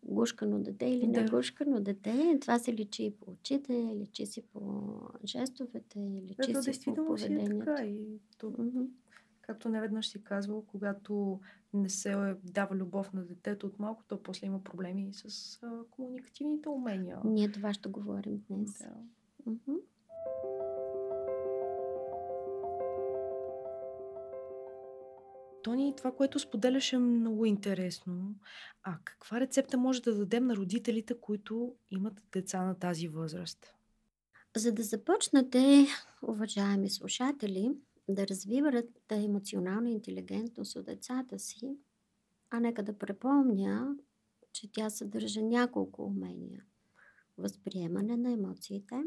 гушкано 0.03 0.59
дете 0.59 0.85
или 0.85 1.07
да. 1.07 1.21
не 1.21 1.27
гушкано 1.27 1.79
дете, 1.79 2.37
това 2.41 2.59
се 2.59 2.73
личи 2.73 3.03
и 3.03 3.11
по 3.11 3.31
очите, 3.31 3.73
личи 3.95 4.25
си 4.25 4.41
по 4.41 4.91
жестовете, 5.25 5.99
личи 5.99 6.53
да, 6.53 6.63
си 6.63 6.85
по 6.85 6.95
поведението. 6.95 7.49
Си 7.49 7.55
е 7.55 7.59
така 7.59 7.83
и 7.83 8.19
то, 8.37 8.51
mm-hmm. 8.51 8.87
както 9.41 9.69
неведнъж 9.69 10.07
си 10.09 10.23
казвал, 10.23 10.61
когато 10.67 11.39
не 11.73 11.89
се 11.89 12.35
дава 12.43 12.75
любов 12.75 13.13
на 13.13 13.25
детето 13.25 13.67
от 13.67 13.79
малко, 13.79 14.03
то 14.07 14.23
после 14.23 14.47
има 14.47 14.63
проблеми 14.63 15.09
с 15.13 15.59
а, 15.63 15.83
комуникативните 15.91 16.69
умения. 16.69 17.19
Ние 17.25 17.51
това 17.51 17.73
ще 17.73 17.89
говорим 17.89 18.43
днес. 18.49 18.77
Да. 18.79 18.93
Mm-hmm. 19.51 19.79
Тони, 25.63 25.95
това, 25.97 26.11
което 26.11 26.39
споделяш 26.39 26.93
е 26.93 26.97
много 26.97 27.45
интересно. 27.45 28.35
А 28.83 28.97
каква 29.03 29.39
рецепта 29.39 29.77
може 29.77 30.01
да 30.01 30.15
дадем 30.15 30.45
на 30.45 30.55
родителите, 30.55 31.13
които 31.21 31.75
имат 31.91 32.23
деца 32.31 32.65
на 32.65 32.75
тази 32.75 33.07
възраст? 33.07 33.73
За 34.57 34.71
да 34.71 34.83
започнете, 34.83 35.85
уважаеми 36.21 36.89
слушатели, 36.89 37.71
да 38.09 38.27
развивате 38.27 39.15
емоционална 39.15 39.89
интелигентност 39.89 40.75
от 40.75 40.85
децата 40.85 41.39
си, 41.39 41.77
а 42.49 42.59
нека 42.59 42.83
да 42.83 42.97
препомня, 42.97 43.95
че 44.53 44.71
тя 44.71 44.89
съдържа 44.89 45.41
няколко 45.41 46.03
умения. 46.03 46.63
Възприемане 47.37 48.17
на 48.17 48.31
емоциите, 48.31 49.03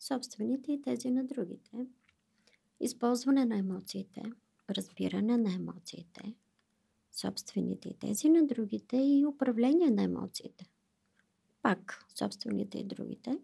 собствените 0.00 0.72
и 0.72 0.82
тези 0.82 1.10
на 1.10 1.24
другите, 1.24 1.86
използване 2.80 3.44
на 3.44 3.56
емоциите, 3.56 4.22
разбиране 4.70 5.36
на 5.36 5.54
емоциите, 5.54 6.34
собствените 7.12 7.88
и 7.88 7.98
тези 7.98 8.28
на 8.28 8.46
другите 8.46 8.96
и 8.96 9.26
управление 9.26 9.90
на 9.90 10.02
емоциите. 10.02 10.70
Пак 11.62 12.04
собствените 12.18 12.78
и 12.78 12.84
другите. 12.84 13.38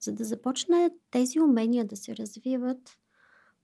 За 0.00 0.12
да 0.12 0.24
започне 0.24 0.90
тези 1.10 1.40
умения 1.40 1.84
да 1.84 1.96
се 1.96 2.16
развиват, 2.16 2.98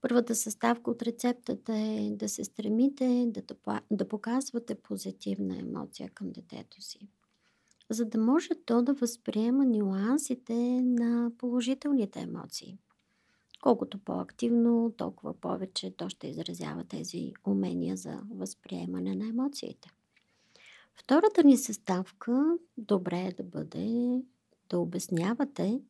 първата 0.00 0.34
съставка 0.34 0.90
от 0.90 1.02
рецептата 1.02 1.76
е 1.76 2.10
да 2.10 2.28
се 2.28 2.44
стремите 2.44 3.26
да, 3.28 3.42
да 3.90 4.08
показвате 4.08 4.74
позитивна 4.74 5.58
емоция 5.58 6.10
към 6.10 6.30
детето 6.32 6.82
си 6.82 7.08
за 7.90 8.04
да 8.04 8.18
може 8.18 8.48
то 8.66 8.82
да 8.82 8.92
възприема 8.92 9.64
нюансите 9.66 10.54
на 10.82 11.30
положителните 11.38 12.20
емоции. 12.20 12.78
Колкото 13.62 13.98
по-активно, 13.98 14.94
толкова 14.96 15.34
повече 15.34 15.90
то 15.96 16.08
ще 16.08 16.26
изразява 16.26 16.84
тези 16.84 17.32
умения 17.46 17.96
за 17.96 18.20
възприемане 18.30 19.14
на 19.14 19.28
емоциите. 19.28 19.90
Втората 20.94 21.44
ни 21.44 21.56
съставка 21.56 22.58
добре 22.76 23.20
е 23.20 23.32
да 23.32 23.42
бъде 23.42 24.18
да 24.70 24.78
обяснявате 24.78 25.80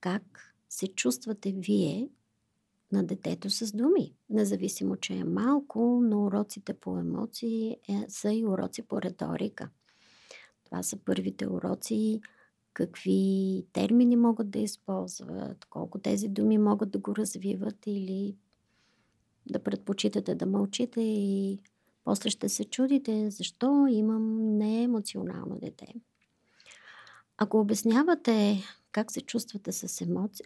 как 0.00 0.54
се 0.68 0.86
чувствате 0.86 1.52
вие 1.52 2.08
на 2.92 3.04
детето 3.04 3.50
с 3.50 3.72
думи. 3.72 4.14
Независимо, 4.30 4.96
че 4.96 5.14
е 5.14 5.24
малко, 5.24 6.00
но 6.02 6.24
уроците 6.24 6.74
по 6.74 6.98
емоции 6.98 7.76
е, 7.88 8.04
са 8.08 8.32
и 8.32 8.46
уроци 8.46 8.82
по 8.82 9.02
риторика. 9.02 9.68
Това 10.64 10.82
са 10.82 10.96
първите 10.96 11.46
уроци, 11.46 12.20
какви 12.74 13.64
термини 13.72 14.16
могат 14.16 14.50
да 14.50 14.58
използват, 14.58 15.64
колко 15.64 15.98
тези 15.98 16.28
думи 16.28 16.58
могат 16.58 16.90
да 16.90 16.98
го 16.98 17.16
развиват 17.16 17.86
или 17.86 18.36
да 19.46 19.58
предпочитате 19.58 20.34
да 20.34 20.46
мълчите 20.46 21.00
и 21.00 21.58
после 22.04 22.30
ще 22.30 22.48
се 22.48 22.64
чудите 22.64 23.30
защо 23.30 23.86
имам 23.90 24.56
неемоционално 24.58 25.58
дете. 25.58 25.94
Ако 27.36 27.60
обяснявате 27.60 28.62
как 28.92 29.12
се 29.12 29.20
чувствате 29.20 29.72
с 29.72 30.00
емоци... 30.00 30.42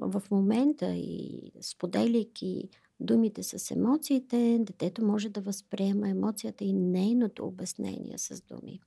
в 0.00 0.22
момента 0.30 0.94
и 0.94 1.52
споделяйки 1.60 2.68
думите 3.00 3.42
с 3.42 3.70
емоциите, 3.70 4.58
детето 4.60 5.04
може 5.04 5.28
да 5.28 5.40
възприема 5.40 6.08
емоцията 6.08 6.64
и 6.64 6.72
нейното 6.72 7.46
обяснение 7.46 8.18
с 8.18 8.42
думи. 8.42 8.80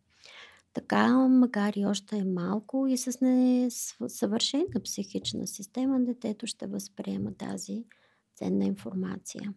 Така, 0.78 1.28
макар 1.28 1.74
и 1.76 1.86
още 1.86 2.18
е 2.18 2.26
малко 2.26 2.88
и 2.88 2.98
с 2.98 3.22
несъвършена 3.22 4.82
психична 4.84 5.48
система, 5.48 6.04
детето 6.04 6.48
ще 6.48 6.68
възприема 6.68 7.34
тази 7.34 7.84
ценна 8.36 8.66
информация. 8.66 9.54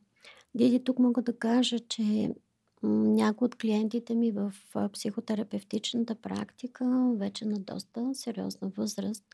Диди, 0.55 0.85
тук 0.85 0.99
мога 0.99 1.23
да 1.23 1.39
кажа, 1.39 1.79
че 1.79 2.35
някои 2.83 3.47
от 3.47 3.55
клиентите 3.55 4.15
ми 4.15 4.31
в 4.31 4.53
психотерапевтичната 4.93 6.15
практика, 6.15 7.13
вече 7.17 7.45
на 7.45 7.59
доста 7.59 8.11
сериозна 8.15 8.69
възраст, 8.69 9.25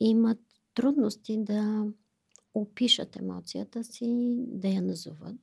имат 0.00 0.38
трудности 0.74 1.44
да 1.44 1.86
опишат 2.54 3.16
емоцията 3.16 3.84
си, 3.84 4.36
да 4.38 4.68
я 4.68 4.82
назоват. 4.82 5.36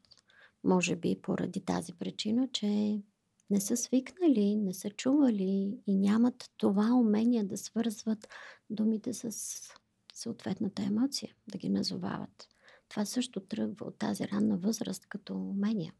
Може 0.63 0.95
би 0.95 1.19
поради 1.21 1.60
тази 1.60 1.93
причина, 1.93 2.47
че 2.52 2.99
не 3.54 3.62
са 3.62 3.78
свикнали, 3.78 4.56
не 4.56 4.74
са 4.74 4.89
чували 4.89 5.78
и 5.88 5.96
нямат 5.96 6.52
това 6.58 6.94
умение 6.94 7.44
да 7.44 7.58
свързват 7.58 8.28
думите 8.70 9.13
с 9.13 9.32
съответната 10.13 10.84
емоция, 10.84 11.34
да 11.52 11.58
ги 11.58 11.70
назовават. 11.70 12.48
Това 12.89 13.06
също 13.06 13.39
тръгва 13.39 13.86
от 13.86 13.98
тази 13.98 14.28
ранна 14.28 14.58
възраст 14.58 15.06
като 15.10 15.34
умения. 15.36 15.94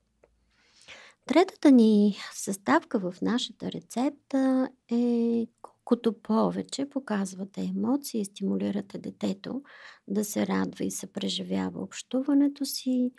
Третата 1.26 1.72
ни 1.72 2.18
съставка 2.34 3.00
в 3.00 3.22
нашата 3.22 3.72
рецепта 3.72 4.70
е 4.92 5.48
колкото 5.62 6.22
повече 6.22 6.90
показвате 6.90 7.62
емоции 7.62 8.22
и 8.22 8.26
стимулирате 8.26 8.98
детето 8.98 9.62
да 10.08 10.26
се 10.26 10.48
радва 10.48 10.86
и 10.86 10.92
се 10.92 11.08
преживява 11.08 11.84
общуването 11.84 12.66
си, 12.66 13.12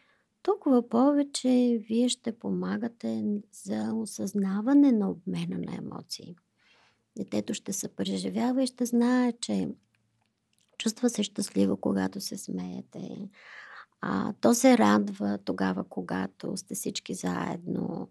толкова 0.44 0.88
повече 0.88 1.83
вие 1.88 2.09
ще 2.09 2.38
помагате 2.38 3.24
за 3.52 3.92
осъзнаване 3.94 4.92
на 4.92 5.11
обмена 5.11 5.59
на 5.59 5.76
емоции. 5.76 6.37
Детето 7.16 7.54
ще 7.54 7.72
се 7.72 7.88
преживява 7.88 8.62
и 8.62 8.66
ще 8.66 8.87
знае, 8.87 9.33
че 9.33 9.68
чувства 10.78 11.11
се 11.11 11.22
щастливо, 11.22 11.76
когато 11.76 12.20
се 12.20 12.38
смеете. 12.38 13.28
А, 14.00 14.33
то 14.40 14.54
се 14.54 14.78
радва 14.78 15.38
тогава, 15.44 15.85
когато 15.85 16.57
сте 16.57 16.74
всички 16.74 17.14
заедно, 17.14 18.09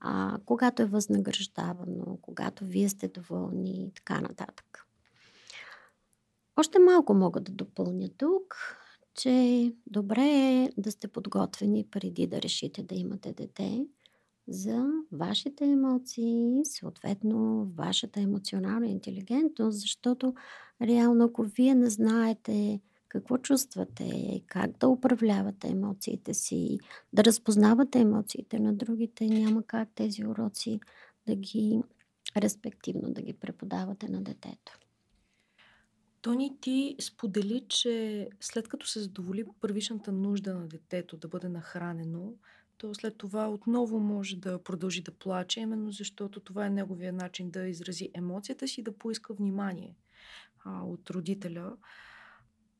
а, 0.00 0.38
когато 0.44 0.82
е 0.82 0.86
възнаграждавано, 0.86 2.18
когато 2.22 2.64
вие 2.64 2.88
сте 2.88 3.08
доволни 3.08 3.86
и 3.86 3.92
така 3.94 4.20
нататък. 4.20 4.86
Още 6.56 6.78
малко 6.78 7.14
мога 7.14 7.40
да 7.40 7.52
допълня 7.52 8.08
тук 8.18 8.56
че 9.18 9.72
добре 9.86 10.24
е 10.24 10.70
да 10.76 10.90
сте 10.90 11.08
подготвени 11.08 11.84
преди 11.90 12.26
да 12.26 12.42
решите 12.42 12.82
да 12.82 12.94
имате 12.94 13.32
дете 13.32 13.86
за 14.48 14.86
вашите 15.12 15.64
емоции, 15.64 16.60
съответно 16.64 17.66
вашата 17.76 18.20
емоционална 18.20 18.86
интелигентност, 18.86 19.80
защото 19.80 20.34
реално 20.82 21.24
ако 21.24 21.42
вие 21.42 21.74
не 21.74 21.90
знаете 21.90 22.80
какво 23.08 23.38
чувствате, 23.38 24.40
как 24.46 24.78
да 24.78 24.88
управлявате 24.88 25.68
емоциите 25.68 26.34
си, 26.34 26.78
да 27.12 27.24
разпознавате 27.24 28.00
емоциите 28.00 28.58
на 28.58 28.72
другите, 28.72 29.26
няма 29.26 29.62
как 29.62 29.88
тези 29.94 30.26
уроци 30.26 30.80
да 31.26 31.34
ги 31.34 31.82
респективно 32.36 33.12
да 33.12 33.22
ги 33.22 33.32
преподавате 33.32 34.08
на 34.08 34.22
детето. 34.22 34.78
Тони, 36.22 36.60
ти 36.60 36.96
сподели, 37.00 37.64
че 37.68 38.28
след 38.40 38.68
като 38.68 38.86
се 38.86 39.00
задоволи 39.00 39.44
първичната 39.60 40.12
нужда 40.12 40.54
на 40.54 40.68
детето 40.68 41.16
да 41.16 41.28
бъде 41.28 41.48
нахранено, 41.48 42.34
то 42.78 42.94
след 42.94 43.16
това 43.16 43.50
отново 43.50 44.00
може 44.00 44.36
да 44.36 44.62
продължи 44.62 45.02
да 45.02 45.12
плаче, 45.12 45.60
именно 45.60 45.90
защото 45.90 46.40
това 46.40 46.66
е 46.66 46.70
неговия 46.70 47.12
начин 47.12 47.50
да 47.50 47.68
изрази 47.68 48.10
емоцията 48.14 48.68
си 48.68 48.80
и 48.80 48.84
да 48.84 48.98
поиска 48.98 49.34
внимание 49.34 49.96
а, 50.64 50.82
от 50.82 51.10
родителя. 51.10 51.76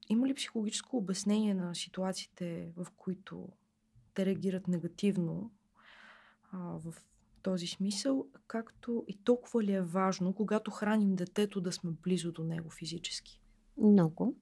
Има 0.09 0.29
ли 0.29 0.35
психологическо 0.35 0.97
обяснение 0.97 1.55
на 1.55 1.75
ситуациите, 1.75 2.73
в 2.77 2.87
които 2.97 3.49
те 4.15 4.27
реагират 4.27 4.69
негативно 4.69 5.53
а, 6.53 6.59
в 6.59 6.95
този 7.43 7.67
смисъл, 7.67 8.27
както 8.47 9.05
и 9.09 9.19
толкова 9.25 9.63
ли 9.63 9.73
е 9.73 9.83
важно, 9.83 10.33
когато 10.33 10.71
храним 10.71 11.17
детето, 11.17 11.61
да 11.61 11.73
сме 11.73 11.91
близо 11.91 12.33
до 12.33 12.45
него 12.45 12.71
физически? 12.71 13.41
Много. 13.79 14.37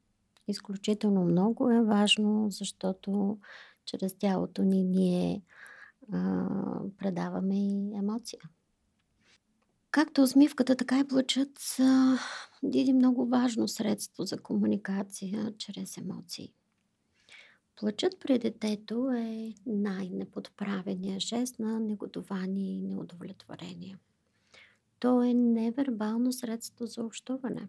Изключително 0.48 1.24
много 1.24 1.70
е 1.70 1.82
важно, 1.82 2.46
защото 2.50 3.38
чрез 3.84 4.14
тялото 4.14 4.62
ни 4.62 4.84
ние 4.84 5.42
а, 6.12 6.46
предаваме 6.98 7.58
и 7.58 7.96
емоция. 7.96 8.40
Както 9.90 10.22
усмивката, 10.22 10.76
така 10.76 10.98
и 10.98 11.08
плачът 11.08 11.48
са 11.58 12.18
много 12.94 13.26
важно 13.26 13.68
средство 13.68 14.24
за 14.24 14.42
комуникация 14.42 15.54
чрез 15.58 15.96
емоции. 15.96 16.52
Плачът 17.76 18.20
при 18.20 18.38
детето 18.38 19.10
е 19.10 19.54
най-неподправения 19.66 21.20
жест 21.20 21.58
на 21.58 21.80
негодование 21.80 22.74
и 22.74 22.82
неудовлетворение. 22.82 23.98
То 24.98 25.22
е 25.22 25.34
невербално 25.34 26.32
средство 26.32 26.86
за 26.86 27.04
общуване. 27.04 27.68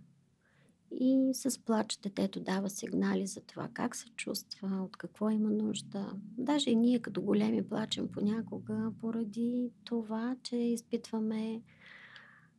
И 0.92 1.30
с 1.34 1.64
плач 1.66 1.98
детето 1.98 2.40
дава 2.40 2.70
сигнали 2.70 3.28
за 3.28 3.42
това 3.42 3.70
как 3.74 3.96
се 3.96 4.10
чувства, 4.10 4.82
от 4.84 4.98
какво 4.98 5.30
има 5.30 5.50
нужда. 5.50 6.14
Даже 6.38 6.70
и 6.70 6.76
ние 6.76 7.00
като 7.00 7.22
големи 7.22 7.68
плачем 7.68 8.08
понякога 8.08 8.92
поради 9.02 9.72
това, 9.84 10.36
че 10.44 10.56
изпитваме 10.56 11.62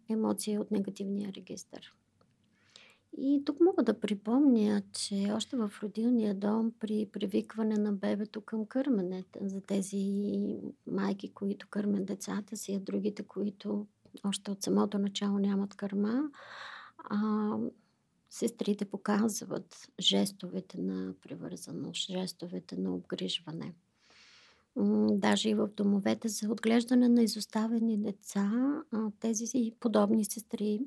емоции 0.09 0.59
от 0.59 0.71
негативния 0.71 1.33
регистр. 1.33 1.81
И 3.16 3.42
тук 3.44 3.61
мога 3.61 3.83
да 3.83 4.01
припомня, 4.01 4.83
че 4.92 5.33
още 5.33 5.57
в 5.57 5.73
родилния 5.83 6.35
дом 6.35 6.73
при 6.81 7.07
привикване 7.12 7.77
на 7.77 7.92
бебето 7.92 8.40
към 8.40 8.66
кърменето 8.66 9.38
за 9.42 9.61
тези 9.61 10.27
майки, 10.87 11.29
които 11.29 11.68
кърмят 11.71 12.05
децата 12.05 12.57
си, 12.57 12.75
а 12.75 12.81
другите, 12.81 13.23
които 13.23 13.87
още 14.25 14.51
от 14.51 14.62
самото 14.62 14.99
начало 14.99 15.38
нямат 15.38 15.75
кърма, 15.75 16.23
а, 16.99 17.57
сестрите 18.31 18.85
показват 18.85 19.88
жестовете 20.01 20.81
на 20.81 21.14
привързаност, 21.23 22.11
жестовете 22.11 22.77
на 22.77 22.94
обгрижване. 22.94 23.75
Даже 25.11 25.49
и 25.49 25.55
в 25.55 25.68
домовете 25.77 26.29
за 26.29 26.53
отглеждане 26.53 27.09
на 27.09 27.23
изоставени 27.23 27.99
деца, 27.99 28.53
тези 29.21 29.73
подобни 29.81 30.25
сестри 30.25 30.81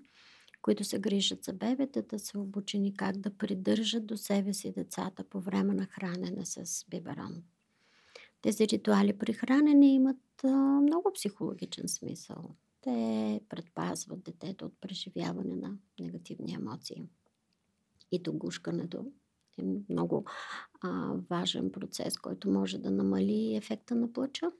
които 0.61 0.83
се 0.83 0.99
грижат 0.99 1.43
за 1.43 1.53
бебетата, 1.53 2.19
са 2.19 2.39
обучени 2.39 2.93
как 2.93 3.17
да 3.17 3.29
придържат 3.29 4.05
до 4.05 4.17
себе 4.17 4.53
си 4.53 4.71
децата 4.71 5.23
по 5.23 5.39
време 5.39 5.73
на 5.73 5.85
хранене 5.85 6.45
с 6.45 6.85
биберон. 6.89 7.43
Тези 8.41 8.67
ритуали 8.67 9.17
при 9.17 9.33
хранене 9.33 9.93
имат 9.93 10.43
а, 10.43 10.47
много 10.81 11.13
психологичен 11.13 11.87
смисъл. 11.87 12.55
Те 12.81 13.41
предпазват 13.49 14.23
детето 14.23 14.65
от 14.65 14.73
преживяване 14.81 15.55
на 15.55 15.77
негативни 15.99 16.53
емоции. 16.53 17.03
И 18.11 18.19
догушкането 18.19 19.05
е 19.57 19.63
много 19.89 20.25
а, 20.81 21.13
важен 21.29 21.71
процес, 21.71 22.17
който 22.17 22.49
може 22.49 22.77
да 22.77 22.91
намали 22.91 23.55
ефекта 23.55 23.95
на 23.95 24.13
плача 24.13 24.51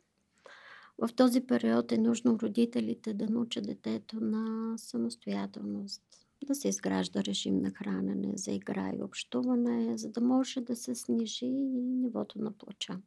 в 1.02 1.10
този 1.16 1.42
период 1.42 1.92
е 1.92 1.98
нужно 1.98 2.40
родителите 2.40 3.14
да 3.14 3.30
научат 3.30 3.66
детето 3.66 4.20
на 4.20 4.74
самостоятелност, 4.78 6.02
да 6.48 6.56
се 6.56 6.68
изгражда 6.68 7.24
режим 7.24 7.62
на 7.62 7.72
хранене, 7.72 8.34
за 8.36 8.52
игра 8.52 8.92
и 9.00 9.04
общуване, 9.04 9.98
за 9.98 10.10
да 10.10 10.22
може 10.22 10.62
да 10.62 10.76
се 10.76 10.96
снижи 10.96 11.46
и 11.46 11.82
нивото 11.82 12.40
на 12.40 12.52
плача. 12.52 13.00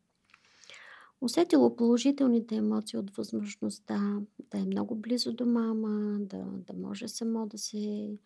Усетило 1.21 1.77
положителните 1.77 2.57
емоции 2.57 2.99
от 2.99 3.11
възможността 3.11 4.21
да 4.51 4.59
е 4.59 4.65
много 4.65 4.95
близо 4.95 5.33
до 5.33 5.47
мама, 5.47 6.19
да, 6.21 6.45
да 6.45 6.73
може 6.73 7.09
само 7.09 7.47
да 7.47 7.59
се 7.59 8.17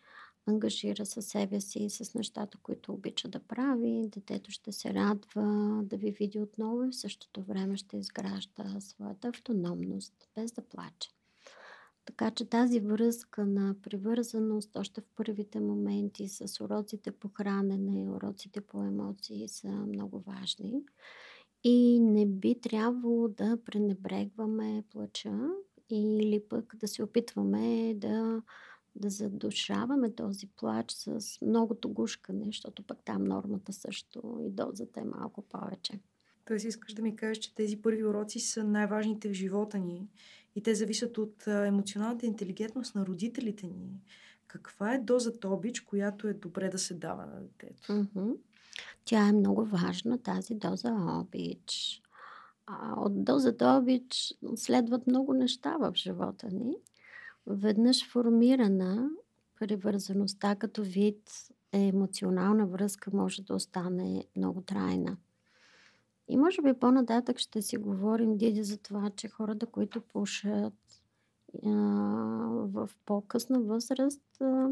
ангажира 0.49 1.05
със 1.05 1.25
себе 1.25 1.61
си 1.61 1.79
и 1.79 1.89
с 1.89 2.13
нещата, 2.13 2.57
които 2.63 2.93
обича 2.93 3.27
да 3.27 3.39
прави. 3.39 4.09
Детето 4.11 4.51
ще 4.51 4.71
се 4.71 4.93
радва 4.93 5.79
да 5.83 5.97
ви 5.97 6.11
види 6.11 6.39
отново 6.39 6.83
и 6.83 6.91
в 6.91 6.95
същото 6.95 7.43
време 7.43 7.77
ще 7.77 7.97
изгражда 7.97 8.79
своята 8.79 9.27
автономност, 9.27 10.13
без 10.35 10.51
да 10.51 10.61
плаче. 10.61 11.09
Така 12.05 12.31
че 12.31 12.45
тази 12.45 12.79
връзка 12.79 13.45
на 13.45 13.75
привързаност 13.81 14.75
още 14.75 15.01
в 15.01 15.05
първите 15.15 15.59
моменти 15.59 16.27
с 16.27 16.63
уроците 16.63 17.11
по 17.11 17.29
хранене, 17.29 18.09
уроците 18.09 18.61
по 18.61 18.83
емоции 18.83 19.47
са 19.47 19.67
много 19.67 20.19
важни. 20.19 20.83
И 21.63 21.99
не 21.99 22.25
би 22.25 22.61
трябвало 22.61 23.27
да 23.27 23.57
пренебрегваме 23.65 24.83
плача 24.91 25.49
или 25.89 26.43
пък 26.49 26.75
да 26.75 26.87
се 26.87 27.03
опитваме 27.03 27.93
да 27.93 28.41
да 28.99 29.09
задушаваме 29.09 30.11
този 30.11 30.47
плач 30.47 30.91
с 30.91 31.37
многото 31.41 31.89
гушкане, 31.89 32.45
защото 32.45 32.83
пък 32.83 32.97
там 33.05 33.23
нормата 33.23 33.73
също 33.73 34.39
и 34.47 34.49
дозата 34.49 34.99
е 34.99 35.03
малко 35.03 35.41
повече. 35.41 35.99
Тоест 36.45 36.65
искаш 36.65 36.93
да 36.93 37.01
ми 37.01 37.15
кажеш, 37.15 37.37
че 37.37 37.55
тези 37.55 37.81
първи 37.81 38.05
уроци 38.05 38.39
са 38.39 38.63
най-важните 38.63 39.29
в 39.29 39.33
живота 39.33 39.77
ни 39.79 40.07
и 40.55 40.63
те 40.63 40.75
зависят 40.75 41.17
от 41.17 41.47
емоционалната 41.47 42.25
интелигентност 42.25 42.95
на 42.95 43.05
родителите 43.05 43.67
ни. 43.67 44.01
Каква 44.47 44.93
е 44.93 44.99
дозата 44.99 45.49
обич, 45.49 45.79
която 45.79 46.27
е 46.27 46.33
добре 46.33 46.69
да 46.69 46.79
се 46.79 46.93
дава 46.93 47.25
на 47.25 47.41
детето? 47.41 47.91
Mm-hmm. 47.91 48.35
Тя 49.05 49.27
е 49.27 49.33
много 49.33 49.65
важна, 49.65 50.17
тази 50.17 50.55
доза 50.55 50.95
обич. 51.21 52.01
А 52.65 52.93
от 52.97 53.23
дозата 53.23 53.77
обич 53.81 54.33
следват 54.55 55.07
много 55.07 55.33
неща 55.33 55.77
в 55.77 55.91
живота 55.95 56.47
ни. 56.51 56.75
Веднъж 57.47 58.11
формирана, 58.11 59.09
привързаността 59.59 60.55
като 60.55 60.83
вид 60.83 61.31
е 61.71 61.87
емоционална 61.87 62.67
връзка 62.67 63.11
може 63.13 63.41
да 63.41 63.55
остане 63.55 64.25
много 64.35 64.61
трайна. 64.61 65.17
И 66.27 66.37
може 66.37 66.61
би 66.61 66.73
по-нататък 66.73 67.39
ще 67.39 67.61
си 67.61 67.77
говорим, 67.77 68.37
Диди, 68.37 68.63
за 68.63 68.77
това, 68.77 69.09
че 69.09 69.27
хората, 69.27 69.65
които 69.65 70.01
пушат 70.01 70.73
а, 71.65 71.69
в 72.63 72.89
по-късна 73.05 73.59
възраст, 73.59 74.41
а, 74.41 74.69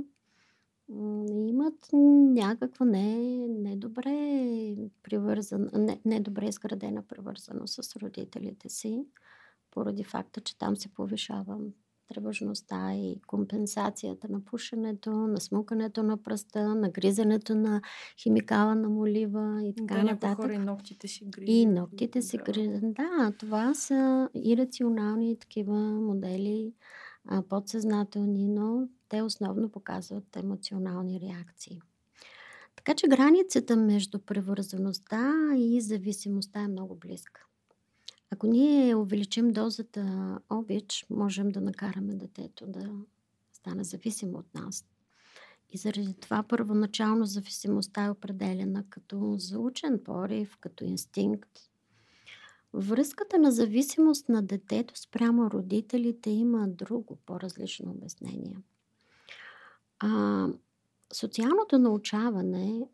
имат 1.35 1.89
някаква 2.33 2.85
не, 2.85 3.47
не 3.47 3.75
добре 3.75 4.75
привързана, 5.03 5.69
не, 5.73 6.01
не 6.05 6.19
добре 6.19 6.45
изградена 6.45 7.03
привързаност 7.03 7.83
с 7.83 7.95
родителите 7.95 8.69
си, 8.69 9.05
поради 9.71 10.03
факта, 10.03 10.41
че 10.41 10.57
там 10.57 10.77
се 10.77 10.93
повишава 10.93 11.59
тревожността 12.07 12.93
и 12.93 13.21
компенсацията 13.27 14.27
на 14.29 14.45
пушенето, 14.45 15.11
на 15.11 15.41
смукането 15.41 16.03
на 16.03 16.17
пръста, 16.17 16.75
на 16.75 16.89
гризането 16.89 17.55
на 17.55 17.81
химикала 18.17 18.75
на 18.75 18.89
молива 18.89 19.61
и 19.63 19.73
така 19.75 19.95
да, 19.95 20.03
нататък. 20.03 20.37
хора 20.37 20.53
и 20.53 20.57
ногтите 20.57 21.07
си 21.07 21.25
гризят. 21.25 21.49
И 21.49 21.65
ногтите 21.65 22.21
си 22.21 22.37
да. 22.37 22.43
гризят. 22.43 22.93
Да, 22.93 23.33
това 23.39 23.73
са 23.73 24.29
ирационални 24.33 25.39
такива 25.39 25.75
модели, 25.79 26.73
а, 27.25 27.41
подсъзнателни, 27.41 28.47
но 28.47 28.87
те 29.09 29.21
основно 29.21 29.69
показват 29.69 30.35
емоционални 30.35 31.19
реакции. 31.19 31.81
Така 32.75 32.93
че 32.93 33.07
границата 33.07 33.75
между 33.75 34.19
превързаността 34.19 35.33
и 35.57 35.81
зависимостта 35.81 36.59
е 36.59 36.67
много 36.67 36.95
близка. 36.95 37.41
Ако 38.31 38.47
ние 38.47 38.95
увеличим 38.95 39.51
дозата 39.51 40.37
обич, 40.49 41.05
можем 41.09 41.49
да 41.49 41.61
накараме 41.61 42.15
детето 42.15 42.67
да 42.67 42.91
стане 43.53 43.83
зависимо 43.83 44.37
от 44.37 44.53
нас. 44.53 44.85
И 45.69 45.77
заради 45.77 46.13
това 46.13 46.43
първоначално 46.43 47.25
зависимостта 47.25 48.05
е 48.05 48.09
определена 48.09 48.83
като 48.89 49.35
заучен 49.37 49.99
порив, 50.03 50.57
като 50.57 50.85
инстинкт. 50.85 51.59
Връзката 52.73 53.39
на 53.39 53.51
зависимост 53.51 54.29
на 54.29 54.43
детето 54.43 54.99
спрямо 54.99 55.51
родителите 55.51 56.29
има 56.29 56.67
друго, 56.67 57.17
по-различно 57.25 57.91
обяснение. 57.91 58.57
А, 59.99 60.47
социалното 61.13 61.79
научаване 61.79 62.87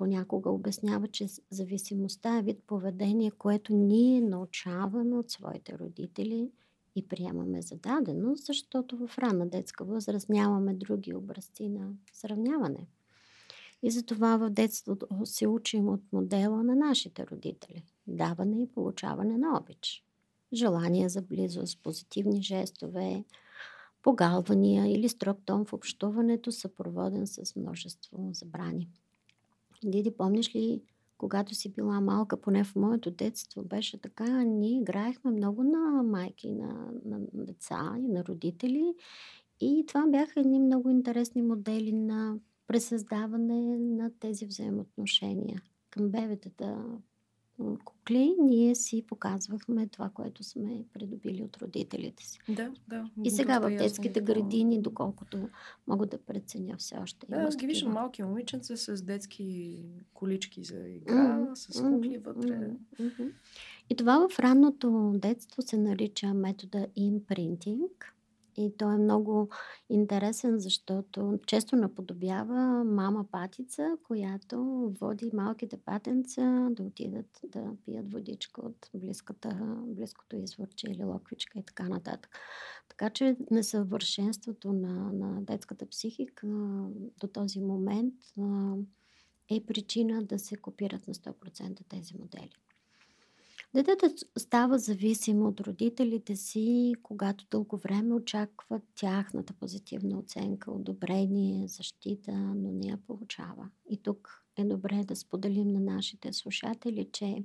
понякога 0.00 0.50
обяснява, 0.50 1.08
че 1.08 1.26
зависимостта 1.50 2.38
е 2.38 2.42
вид 2.42 2.62
поведение, 2.66 3.30
което 3.30 3.74
ние 3.74 4.20
научаваме 4.20 5.16
от 5.16 5.30
своите 5.30 5.78
родители 5.78 6.50
и 6.96 7.08
приемаме 7.08 7.62
за 7.62 7.76
дадено, 7.76 8.34
защото 8.34 8.96
в 8.96 9.18
ранна 9.18 9.48
детска 9.48 9.84
възраст 9.84 10.28
нямаме 10.28 10.74
други 10.74 11.14
образци 11.14 11.68
на 11.68 11.92
сравняване. 12.12 12.86
И 13.82 13.90
затова 13.90 14.36
в 14.36 14.50
детството 14.50 15.06
се 15.24 15.46
учим 15.46 15.88
от 15.88 16.12
модела 16.12 16.62
на 16.62 16.76
нашите 16.76 17.26
родители. 17.26 17.84
Даване 18.06 18.62
и 18.62 18.72
получаване 18.72 19.38
на 19.38 19.58
обич. 19.58 20.04
Желание 20.52 21.08
за 21.08 21.22
близост, 21.22 21.82
позитивни 21.82 22.42
жестове, 22.42 23.24
погалвания 24.02 24.86
или 24.86 25.08
строг 25.08 25.38
тон 25.44 25.64
в 25.64 25.72
общуването, 25.72 26.52
съпроводен 26.52 27.26
с 27.26 27.56
множество 27.56 28.28
забрани. 28.32 28.88
Диди, 29.84 30.10
помниш 30.10 30.54
ли, 30.54 30.82
когато 31.18 31.54
си 31.54 31.72
била 31.72 32.00
малка, 32.00 32.40
поне 32.40 32.64
в 32.64 32.76
моето 32.76 33.10
детство 33.10 33.62
беше 33.62 34.00
така, 34.00 34.44
ние 34.44 34.78
играехме 34.78 35.30
много 35.30 35.62
на 35.62 36.02
майки, 36.02 36.52
на, 36.52 36.92
на 37.04 37.20
деца 37.34 37.96
и 37.98 38.08
на 38.08 38.24
родители. 38.24 38.94
И 39.60 39.84
това 39.88 40.06
бяха 40.06 40.40
едни 40.40 40.58
много 40.58 40.90
интересни 40.90 41.42
модели 41.42 41.92
на 41.92 42.36
пресъздаване 42.66 43.78
на 43.78 44.10
тези 44.20 44.46
взаимоотношения 44.46 45.62
към 45.90 46.08
бебетата, 46.08 46.84
кукли, 47.84 48.34
ние 48.42 48.74
си 48.74 49.04
показвахме 49.06 49.86
това, 49.86 50.08
което 50.08 50.44
сме 50.44 50.84
придобили 50.92 51.42
от 51.42 51.56
родителите 51.56 52.24
си. 52.26 52.38
Да, 52.48 52.72
да. 52.88 53.10
И 53.24 53.30
сега 53.30 53.58
в 53.58 53.70
детските 53.70 54.20
градини, 54.20 54.82
доколкото 54.82 55.48
мога 55.86 56.06
да 56.06 56.18
преценя 56.18 56.76
все 56.76 56.96
още. 56.96 57.26
Да, 57.30 57.36
аз 57.36 57.56
ги 57.56 57.66
виждам 57.66 57.92
малки 57.92 58.22
момиченца 58.22 58.76
с 58.76 59.02
детски 59.02 59.78
колички 60.14 60.64
за 60.64 60.88
игра, 60.88 61.14
mm-hmm. 61.14 61.54
с 61.54 61.80
кукли 61.82 62.18
вътре. 62.18 62.70
И 63.90 63.96
това 63.96 64.28
в 64.28 64.38
ранното 64.38 65.12
детство 65.14 65.62
се 65.62 65.76
нарича 65.76 66.34
метода 66.34 66.86
импринтинг. 66.96 68.14
И 68.56 68.76
той 68.78 68.94
е 68.94 68.98
много 68.98 69.48
интересен, 69.88 70.58
защото 70.58 71.38
често 71.46 71.76
наподобява 71.76 72.84
мама 72.84 73.24
патица, 73.32 73.96
която 74.02 74.58
води 75.00 75.30
малките 75.34 75.76
патенца 75.76 76.68
да 76.70 76.82
отидат 76.82 77.40
да 77.44 77.72
пият 77.84 78.12
водичка 78.12 78.60
от 78.60 78.90
близката, 78.94 79.78
близкото 79.86 80.36
изворче 80.36 80.86
или 80.90 81.04
локвичка 81.04 81.58
и 81.58 81.62
така 81.62 81.88
нататък. 81.88 82.38
Така 82.88 83.10
че 83.10 83.36
несъвършенството 83.50 84.72
на, 84.72 85.12
на 85.12 85.42
детската 85.42 85.86
психика 85.86 86.46
до 87.20 87.26
този 87.32 87.60
момент 87.60 88.14
е 89.50 89.64
причина 89.66 90.22
да 90.22 90.38
се 90.38 90.56
копират 90.56 91.08
на 91.08 91.14
100% 91.14 91.80
тези 91.88 92.14
модели. 92.18 92.56
Детето 93.74 94.06
става 94.38 94.78
зависимо 94.78 95.48
от 95.48 95.60
родителите 95.60 96.36
си, 96.36 96.92
когато 97.02 97.46
дълго 97.50 97.76
време 97.76 98.14
очаква 98.14 98.80
тяхната 98.94 99.52
позитивна 99.52 100.18
оценка, 100.18 100.72
одобрение, 100.72 101.68
защита, 101.68 102.32
но 102.32 102.72
не 102.72 102.86
я 102.86 102.96
получава. 102.96 103.70
И 103.90 104.02
тук 104.02 104.44
е 104.56 104.64
добре 104.64 105.04
да 105.04 105.16
споделим 105.16 105.68
на 105.68 105.80
нашите 105.80 106.32
слушатели, 106.32 107.08
че 107.12 107.44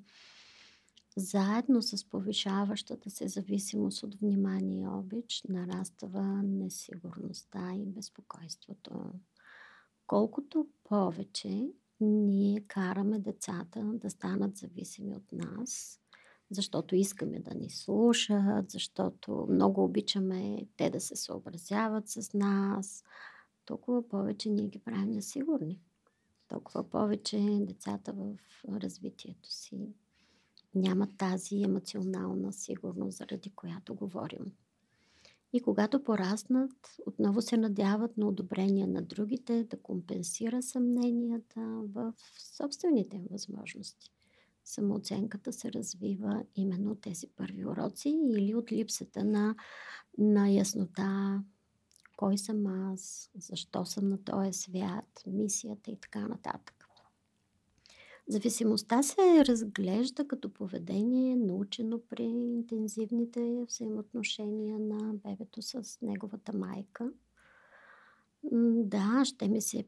заедно 1.17 1.81
с 1.81 2.09
повишаващата 2.09 3.09
се 3.09 3.27
зависимост 3.27 4.03
от 4.03 4.15
внимание 4.15 4.83
и 4.83 4.87
обич, 4.87 5.43
нараства 5.49 6.23
несигурността 6.43 7.73
и 7.75 7.85
безпокойството. 7.85 8.91
Колкото 10.07 10.67
повече 10.83 11.67
ние 12.01 12.61
караме 12.67 13.19
децата 13.19 13.83
да 13.93 14.09
станат 14.09 14.57
зависими 14.57 15.15
от 15.15 15.31
нас, 15.31 15.99
защото 16.51 16.95
искаме 16.95 17.39
да 17.39 17.55
ни 17.55 17.69
слушат, 17.69 18.71
защото 18.71 19.47
много 19.49 19.83
обичаме 19.83 20.67
те 20.77 20.89
да 20.89 20.99
се 20.99 21.15
съобразяват 21.15 22.09
с 22.09 22.33
нас, 22.33 23.03
толкова 23.65 24.07
повече 24.07 24.49
ние 24.49 24.67
ги 24.67 24.79
правим 24.79 25.11
несигурни. 25.11 25.79
Толкова 26.47 26.89
повече 26.89 27.59
децата 27.61 28.13
в 28.13 28.37
развитието 28.69 29.51
си 29.51 29.93
нямат 30.75 31.17
тази 31.17 31.63
емоционална 31.63 32.53
сигурност, 32.53 33.17
заради 33.17 33.49
която 33.49 33.95
говорим. 33.95 34.45
И 35.53 35.61
когато 35.61 36.03
пораснат, 36.03 36.95
отново 37.05 37.41
се 37.41 37.57
надяват 37.57 38.17
на 38.17 38.27
одобрение 38.27 38.87
на 38.87 39.01
другите, 39.01 39.63
да 39.63 39.81
компенсира 39.81 40.63
съмненията 40.63 41.61
в 41.93 42.13
собствените 42.57 43.17
им 43.17 43.25
възможности 43.31 44.14
самооценката 44.65 45.53
се 45.53 45.73
развива 45.73 46.43
именно 46.55 46.91
от 46.91 47.01
тези 47.01 47.27
първи 47.27 47.65
уроци 47.65 48.09
или 48.09 48.55
от 48.55 48.71
липсата 48.71 49.23
на, 49.23 49.55
на 50.17 50.49
яснота 50.49 51.43
кой 52.17 52.37
съм 52.37 52.67
аз, 52.67 53.31
защо 53.35 53.85
съм 53.85 54.09
на 54.09 54.23
този 54.23 54.53
свят, 54.53 55.23
мисията 55.27 55.91
и 55.91 55.97
така 55.99 56.27
нататък. 56.27 56.85
Зависимостта 58.27 59.03
се 59.03 59.45
разглежда 59.45 60.27
като 60.27 60.53
поведение, 60.53 61.35
научено 61.35 62.01
при 62.09 62.23
интензивните 62.23 63.65
взаимоотношения 63.67 64.79
на 64.79 65.13
бебето 65.13 65.61
с 65.61 66.01
неговата 66.01 66.57
майка. 66.57 67.11
Да, 68.83 69.21
ще 69.25 69.47
ми 69.47 69.61
се 69.61 69.85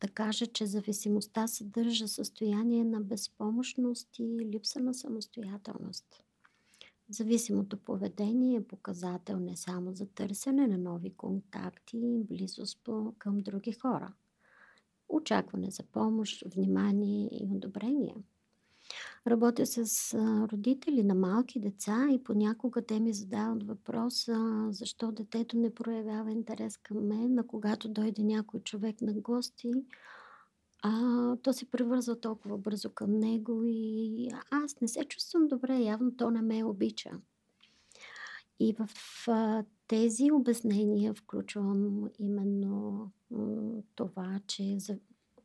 да 0.00 0.08
кажа, 0.08 0.46
че 0.46 0.66
зависимостта 0.66 1.46
съдържа 1.46 2.08
състояние 2.08 2.84
на 2.84 3.00
безпомощност 3.00 4.18
и 4.18 4.38
липса 4.52 4.80
на 4.80 4.94
самостоятелност. 4.94 6.24
Зависимото 7.10 7.76
поведение 7.76 8.56
е 8.56 8.66
показател 8.66 9.40
не 9.40 9.56
само 9.56 9.92
за 9.92 10.06
търсене 10.06 10.66
на 10.66 10.78
нови 10.78 11.10
контакти 11.10 11.96
и 11.96 12.24
близост 12.24 12.88
към 13.18 13.38
други 13.38 13.72
хора. 13.72 14.12
Очакване 15.08 15.70
за 15.70 15.82
помощ, 15.82 16.42
внимание 16.54 17.28
и 17.32 17.48
одобрение– 17.52 18.14
Работя 19.26 19.66
с 19.66 20.14
родители 20.52 21.02
на 21.02 21.14
малки 21.14 21.60
деца 21.60 22.08
и 22.10 22.24
понякога 22.24 22.82
те 22.82 23.00
ми 23.00 23.12
задават 23.12 23.62
въпроса 23.66 24.66
защо 24.70 25.12
детето 25.12 25.58
не 25.58 25.74
проявява 25.74 26.32
интерес 26.32 26.76
към 26.76 27.06
мен, 27.06 27.38
а 27.38 27.46
когато 27.46 27.88
дойде 27.88 28.22
някой 28.22 28.60
човек 28.60 29.00
на 29.00 29.12
гости, 29.12 29.72
а, 30.82 31.36
то 31.36 31.52
се 31.52 31.70
превързва 31.70 32.20
толкова 32.20 32.58
бързо 32.58 32.90
към 32.90 33.12
него 33.12 33.62
и 33.66 34.28
аз 34.50 34.80
не 34.80 34.88
се 34.88 35.04
чувствам 35.04 35.48
добре, 35.48 35.78
явно 35.78 36.16
то 36.16 36.30
не 36.30 36.42
ме 36.42 36.64
обича. 36.64 37.10
И 38.60 38.72
в 38.72 38.88
а, 39.28 39.64
тези 39.88 40.32
обяснения 40.32 41.14
включвам 41.14 42.08
именно 42.18 43.10
това, 43.94 44.40
че 44.46 44.78
за, 44.78 44.98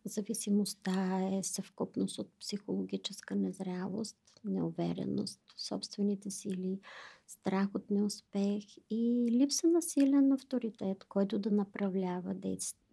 Зависимостта 0.05 1.29
е 1.39 1.43
съвкупност 1.43 2.19
от 2.19 2.39
психологическа 2.39 3.35
незрялост, 3.35 4.17
неувереност 4.43 5.39
в 5.55 5.61
собствените 5.61 6.31
сили, 6.31 6.79
страх 7.27 7.69
от 7.75 7.89
неуспех 7.89 8.63
и 8.89 9.27
липса 9.31 9.67
на 9.67 9.81
силен 9.81 10.31
авторитет, 10.31 11.03
който 11.03 11.39
да 11.39 11.51
направлява 11.51 12.35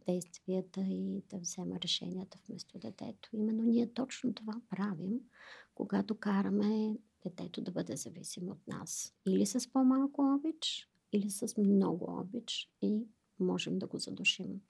действията 0.06 0.80
и 0.80 1.22
да 1.30 1.38
взема 1.38 1.80
решенията 1.80 2.38
вместо 2.48 2.78
детето. 2.78 3.28
Именно 3.32 3.62
ние 3.62 3.92
точно 3.94 4.34
това 4.34 4.60
правим, 4.70 5.20
когато 5.74 6.14
караме 6.14 6.96
детето 7.22 7.60
да 7.60 7.70
бъде 7.70 7.96
зависимо 7.96 8.50
от 8.50 8.68
нас. 8.68 9.14
Или 9.28 9.46
с 9.46 9.72
по-малко 9.72 10.34
обич, 10.34 10.88
или 11.12 11.30
с 11.30 11.56
много 11.58 12.20
обич 12.20 12.70
и 12.82 13.06
можем 13.40 13.78
да 13.78 13.86
го 13.86 13.98
задушим. 13.98 14.60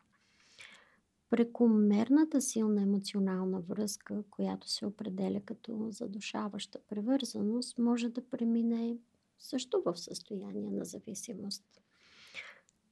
Прекомерната 1.30 2.40
силна 2.40 2.82
емоционална 2.82 3.60
връзка, 3.60 4.22
която 4.30 4.68
се 4.68 4.86
определя 4.86 5.40
като 5.44 5.88
задушаваща 5.90 6.78
превързаност, 6.88 7.78
може 7.78 8.08
да 8.08 8.28
премине 8.30 8.96
също 9.38 9.82
в 9.84 9.96
състояние 9.96 10.70
на 10.70 10.84
зависимост. 10.84 11.64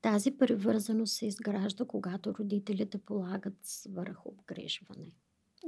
Тази 0.03 0.31
превързаност 0.31 1.15
се 1.15 1.27
изгражда, 1.27 1.85
когато 1.85 2.35
родителите 2.35 2.99
полагат 2.99 3.57
свърх 3.63 4.27
обгрижване. 4.27 5.07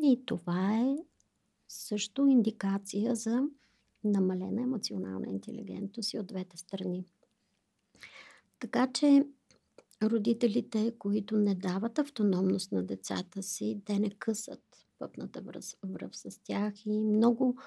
И 0.02 0.22
това 0.26 0.76
е 0.76 0.96
също 1.68 2.26
индикация 2.26 3.14
за 3.14 3.48
намалена 4.04 4.62
емоционална 4.62 5.28
интелигентност 5.28 6.12
и 6.12 6.18
от 6.18 6.26
двете 6.26 6.56
страни. 6.56 7.04
Така 8.58 8.92
че 8.92 9.26
родителите, 10.02 10.92
които 10.98 11.36
не 11.36 11.54
дават 11.54 11.98
автономност 11.98 12.72
на 12.72 12.82
децата 12.82 13.42
си, 13.42 13.80
те 13.84 13.98
не 13.98 14.10
късат 14.10 14.86
пътната 14.98 15.42
връв 15.84 16.16
с 16.16 16.40
тях 16.44 16.86
и 16.86 17.00
много, 17.00 17.58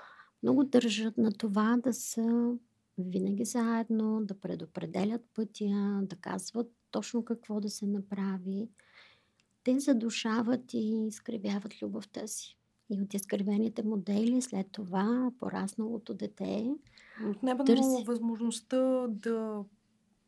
много 0.44 0.64
държат 0.64 1.18
на 1.18 1.32
това 1.32 1.78
да 1.84 1.94
са 1.94 2.56
винаги 2.98 3.46
заедно, 3.46 4.26
да 4.26 4.40
предопределят 4.40 5.22
пътя, 5.34 6.02
да 6.04 6.16
казват 6.16 6.72
точно 6.92 7.26
какво 7.26 7.60
да 7.60 7.70
се 7.70 7.86
направи. 7.86 8.70
Те 9.64 9.80
задушават 9.80 10.74
и 10.74 11.08
изкривяват 11.08 11.82
любовта 11.82 12.28
си. 12.28 12.58
И 12.90 13.02
от 13.02 13.14
изкривените 13.14 13.84
модели 13.84 14.42
след 14.42 14.68
това 14.72 15.32
порасналото 15.40 16.14
дете 16.14 16.76
отнемат 17.30 17.68
търси... 17.68 17.82
му 17.84 18.04
възможността 18.04 19.08
да 19.08 19.64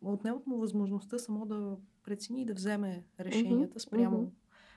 отнемат 0.02 0.48
му 0.48 0.58
възможността 0.58 1.20
само 1.20 1.46
да 1.46 1.78
прецени 2.06 2.42
и 2.42 2.46
да 2.46 2.54
вземе 2.54 3.04
решенията 3.20 3.80
спрямо 3.80 4.32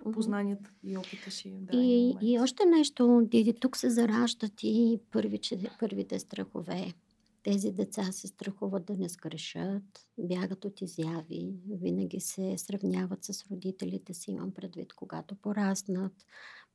mm-hmm. 0.04 0.12
познанията 0.12 0.70
и 0.84 0.98
опита 0.98 1.30
си. 1.30 1.54
Да, 1.60 1.76
и, 1.76 2.16
и 2.22 2.40
още 2.40 2.66
нещо, 2.66 3.22
Диди, 3.24 3.52
тук 3.52 3.76
се 3.76 3.90
зараждат 3.90 4.52
и 4.62 5.00
първите, 5.12 5.70
първите 5.80 6.18
страхове. 6.18 6.94
Тези 7.42 7.72
деца 7.72 8.12
се 8.12 8.26
страхуват 8.26 8.84
да 8.84 8.96
не 8.96 9.08
скрешат, 9.08 10.06
бягат 10.18 10.64
от 10.64 10.80
изяви, 10.80 11.54
винаги 11.70 12.20
се 12.20 12.58
сравняват 12.58 13.24
с 13.24 13.50
родителите 13.50 14.14
си, 14.14 14.30
имам 14.30 14.50
предвид, 14.50 14.92
когато 14.92 15.34
пораснат, 15.34 16.12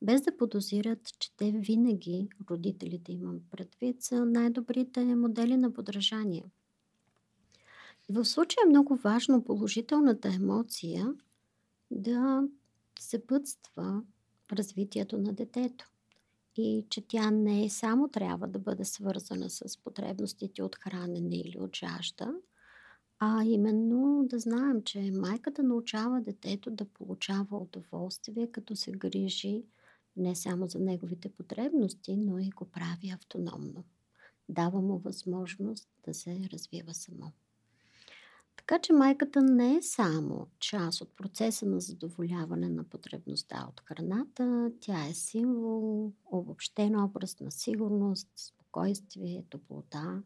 без 0.02 0.22
да 0.22 0.36
подозират, 0.36 1.00
че 1.18 1.36
те 1.36 1.50
винаги, 1.50 2.28
родителите 2.50 3.12
имам 3.12 3.40
предвид, 3.50 4.02
са 4.02 4.24
най-добрите 4.24 5.04
модели 5.04 5.56
на 5.56 5.72
подражание. 5.72 6.44
В 8.08 8.24
случая 8.24 8.62
е 8.66 8.68
много 8.68 8.96
важно 8.96 9.44
положителната 9.44 10.28
емоция 10.28 11.14
да 11.90 12.48
съпътства 12.98 14.02
развитието 14.52 15.18
на 15.18 15.32
детето. 15.32 15.90
И 16.56 16.86
че 16.88 17.00
тя 17.00 17.30
не 17.30 17.70
само 17.70 18.08
трябва 18.08 18.48
да 18.48 18.58
бъде 18.58 18.84
свързана 18.84 19.50
с 19.50 19.78
потребностите 19.84 20.62
от 20.62 20.76
хранене 20.76 21.36
или 21.36 21.58
от 21.58 21.76
жажда, 21.76 22.34
а 23.18 23.44
именно 23.44 24.24
да 24.28 24.38
знаем, 24.38 24.82
че 24.82 25.10
майката 25.12 25.62
научава 25.62 26.20
детето 26.20 26.70
да 26.70 26.84
получава 26.84 27.58
удоволствие, 27.58 28.50
като 28.50 28.76
се 28.76 28.92
грижи 28.92 29.62
не 30.16 30.36
само 30.36 30.68
за 30.68 30.78
неговите 30.78 31.28
потребности, 31.28 32.16
но 32.16 32.38
и 32.38 32.50
го 32.50 32.64
прави 32.64 33.10
автономно. 33.10 33.84
Дава 34.48 34.80
му 34.80 34.98
възможност 34.98 35.88
да 36.04 36.14
се 36.14 36.48
развива 36.52 36.94
само. 36.94 37.32
Така 38.66 38.78
че 38.78 38.92
майката 38.92 39.42
не 39.42 39.76
е 39.76 39.82
само 39.82 40.46
част 40.58 41.00
от 41.00 41.16
процеса 41.16 41.66
на 41.66 41.80
задоволяване 41.80 42.68
на 42.68 42.84
потребността 42.84 43.66
от 43.68 43.80
храната, 43.80 44.70
тя 44.80 45.06
е 45.06 45.14
символ, 45.14 46.12
обобщен 46.24 47.00
образ 47.00 47.40
на 47.40 47.50
сигурност, 47.50 48.28
спокойствие, 48.36 49.44
топлота. 49.50 50.22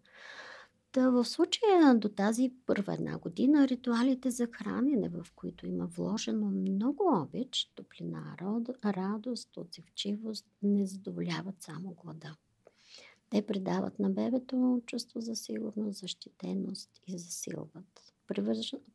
Та 0.93 1.11
в 1.11 1.25
случая 1.25 1.95
до 1.95 2.09
тази 2.09 2.53
първа 2.67 2.95
една 2.95 3.19
година 3.19 3.69
ритуалите 3.69 4.31
за 4.31 4.47
хранене, 4.53 5.09
в 5.09 5.27
които 5.35 5.67
има 5.67 5.87
вложено 5.87 6.51
много 6.51 7.23
обич, 7.23 7.73
топлина, 7.75 8.37
радост, 8.85 9.57
отзивчивост, 9.57 10.47
не 10.63 10.87
задоволяват 10.87 11.63
само 11.63 11.97
глада. 12.03 12.37
Те 13.31 13.47
придават 13.47 13.99
на 13.99 14.11
бебето 14.11 14.83
чувство 14.87 15.21
за 15.21 15.37
сигурност, 15.37 15.99
защитеност 15.99 16.91
и 17.07 17.19
засилват 17.19 18.09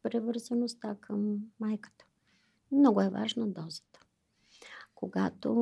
превързаността 0.03 0.95
към 1.01 1.39
майката. 1.59 2.05
Много 2.71 3.01
е 3.01 3.09
важна 3.09 3.47
дозата. 3.47 3.99
Когато 4.95 5.53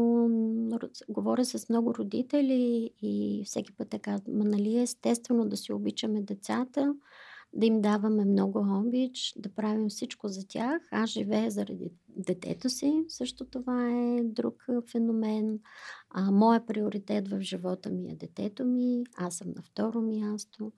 говоря 1.09 1.45
с 1.45 1.69
много 1.69 1.95
родители 1.95 2.91
и 3.01 3.43
всеки 3.45 3.73
път 3.73 3.89
така, 3.89 4.19
ма 4.27 4.45
нали 4.45 4.77
е 4.77 4.81
естествено 4.81 5.45
да 5.45 5.57
си 5.57 5.73
обичаме 5.73 6.21
децата, 6.21 6.95
да 7.53 7.65
им 7.65 7.81
даваме 7.81 8.25
много 8.25 8.59
обич, 8.59 9.33
да 9.37 9.49
правим 9.49 9.89
всичко 9.89 10.27
за 10.27 10.47
тях. 10.47 10.81
Аз 10.91 11.09
живея 11.09 11.51
заради 11.51 11.91
детето 12.09 12.69
си. 12.69 13.05
Също 13.07 13.45
това 13.45 13.89
е 13.91 14.23
друг 14.23 14.65
феномен. 14.91 15.59
А, 16.09 16.31
моя 16.31 16.65
приоритет 16.65 17.27
в 17.27 17.41
живота 17.41 17.89
ми 17.89 18.11
е 18.11 18.15
детето 18.15 18.65
ми. 18.65 19.03
Аз 19.17 19.35
съм 19.35 19.47
на 19.55 19.61
второ 19.61 20.01
място. 20.01 20.71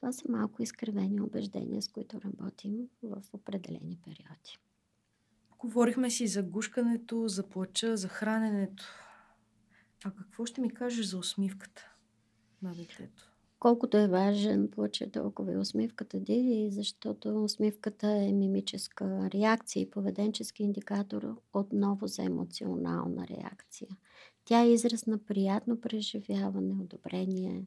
Това 0.00 0.12
са 0.12 0.24
малко 0.28 0.62
изкривени 0.62 1.20
убеждения, 1.20 1.82
с 1.82 1.88
които 1.88 2.20
работим 2.20 2.88
в 3.02 3.22
определени 3.32 3.98
периоди. 4.04 4.58
Говорихме 5.58 6.10
си 6.10 6.26
за 6.26 6.42
гушкането, 6.42 7.28
за 7.28 7.48
плача, 7.48 7.96
за 7.96 8.08
храненето. 8.08 8.84
А 10.04 10.10
какво 10.10 10.46
ще 10.46 10.60
ми 10.60 10.74
кажеш 10.74 11.06
за 11.06 11.18
усмивката 11.18 11.92
на 12.62 12.74
детето? 12.74 13.32
Колкото 13.58 13.96
е 13.96 14.08
важен 14.08 14.70
плача, 14.70 15.10
толкова 15.10 15.52
и 15.52 15.56
усмивката, 15.56 16.20
Диди, 16.20 16.68
защото 16.72 17.44
усмивката 17.44 18.08
е 18.08 18.32
мимическа 18.32 19.30
реакция 19.34 19.82
и 19.82 19.90
поведенчески 19.90 20.62
индикатор 20.62 21.36
отново 21.52 22.06
за 22.06 22.22
емоционална 22.22 23.26
реакция. 23.28 23.88
Тя 24.44 24.60
е 24.60 24.72
израз 24.72 25.06
на 25.06 25.18
приятно 25.18 25.80
преживяване, 25.80 26.72
одобрение, 26.82 27.66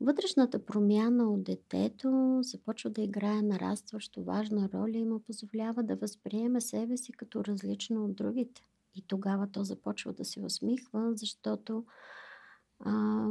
Вътрешната 0.00 0.64
промяна 0.64 1.32
от 1.32 1.44
детето 1.44 2.38
започва 2.42 2.90
да 2.90 3.02
играе 3.02 3.42
нарастващо 3.42 4.24
важна 4.24 4.68
роля 4.74 4.98
и 4.98 5.04
му 5.04 5.20
позволява 5.20 5.82
да 5.82 5.96
възприеме 5.96 6.60
себе 6.60 6.96
си 6.96 7.12
като 7.12 7.44
различно 7.44 8.04
от 8.04 8.16
другите. 8.16 8.62
И 8.94 9.02
тогава 9.06 9.48
то 9.52 9.64
започва 9.64 10.12
да 10.12 10.24
се 10.24 10.40
усмихва, 10.40 11.12
защото 11.14 11.84
а, 12.80 13.26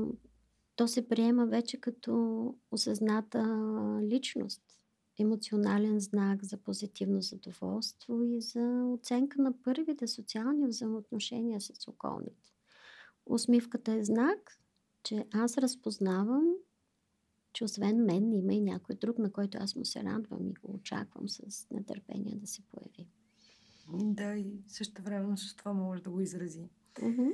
то 0.76 0.88
се 0.88 1.08
приема 1.08 1.46
вече 1.46 1.82
като 1.82 2.56
осъзната 2.72 3.44
личност, 4.04 4.62
емоционален 5.20 6.00
знак 6.00 6.44
за 6.44 6.58
позитивно 6.58 7.22
задоволство 7.22 8.24
и 8.24 8.42
за 8.42 8.84
оценка 8.94 9.42
на 9.42 9.54
първите 9.64 10.08
социални 10.08 10.68
взаимоотношения 10.68 11.62
с 11.62 11.88
околните. 11.88 12.54
Усмивката 13.26 13.92
е 13.94 14.04
знак, 14.04 14.60
че 15.06 15.26
аз 15.34 15.58
разпознавам, 15.58 16.56
че 17.54 17.64
освен 17.64 18.06
мен 18.06 18.34
има 18.34 18.54
и 18.54 18.62
някой 18.62 18.96
друг, 18.96 19.18
на 19.18 19.32
който 19.32 19.58
аз 19.62 19.76
му 19.76 19.86
се 19.86 20.04
радвам 20.04 20.48
и 20.48 20.54
го 20.54 20.74
очаквам 20.74 21.30
с 21.30 21.68
нетърпение 21.72 22.36
да 22.36 22.48
се 22.48 22.62
появи. 22.62 23.10
Да, 23.94 24.36
и 24.36 24.64
също 24.68 25.02
време 25.02 25.38
с 25.38 25.56
това 25.56 25.74
може 25.74 26.04
да 26.04 26.10
го 26.10 26.22
изрази. 26.22 26.70
Mm-hmm. 26.96 27.34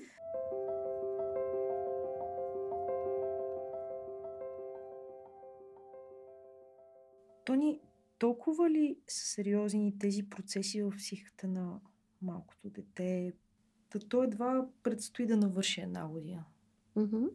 Тони, 7.45 7.81
толкова 8.19 8.69
ли 8.69 8.97
са 9.07 9.25
сериозни 9.25 9.97
тези 9.99 10.29
процеси 10.29 10.81
в 10.81 10.93
психиката 10.97 11.47
на 11.47 11.79
малкото 12.21 12.69
дете? 12.69 13.33
Та 13.89 13.99
то 13.99 14.23
едва 14.23 14.67
предстои 14.83 15.25
да 15.25 15.37
навърши 15.37 15.81
една 15.81 16.07
година. 16.07 16.45
Mm-hmm. 16.95 17.29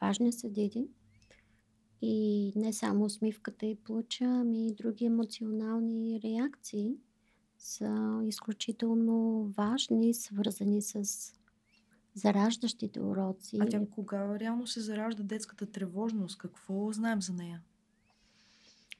Важни 0.00 0.32
са. 0.32 0.50
И 2.02 2.52
не 2.56 2.72
само 2.72 3.04
усмивката 3.04 3.66
и 3.66 3.74
плача, 3.74 4.24
ами 4.24 4.68
и 4.68 4.74
други 4.74 5.04
емоционални 5.04 6.20
реакции 6.24 6.96
са 7.58 8.20
изключително 8.26 9.44
важни, 9.56 10.14
свързани 10.14 10.82
с 10.82 11.04
зараждащите 12.14 13.00
уроци. 13.00 13.58
А 13.60 13.68
тя 13.68 13.86
кога 13.90 14.38
реално 14.38 14.66
се 14.66 14.80
заражда 14.80 15.22
детската 15.22 15.66
тревожност? 15.66 16.38
Какво 16.38 16.92
знаем 16.92 17.22
за 17.22 17.32
нея? 17.32 17.62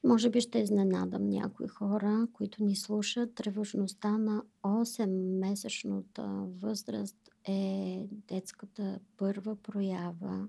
Може 0.03 0.29
би 0.29 0.41
ще 0.41 0.59
изненадам 0.59 1.29
някои 1.29 1.67
хора, 1.67 2.27
които 2.33 2.63
ни 2.63 2.75
слушат. 2.75 3.35
Тревожността 3.35 4.17
на 4.17 4.43
8-месечната 4.63 6.45
възраст 6.61 7.29
е 7.47 8.05
детската 8.11 8.99
първа 9.17 9.55
проява 9.55 10.47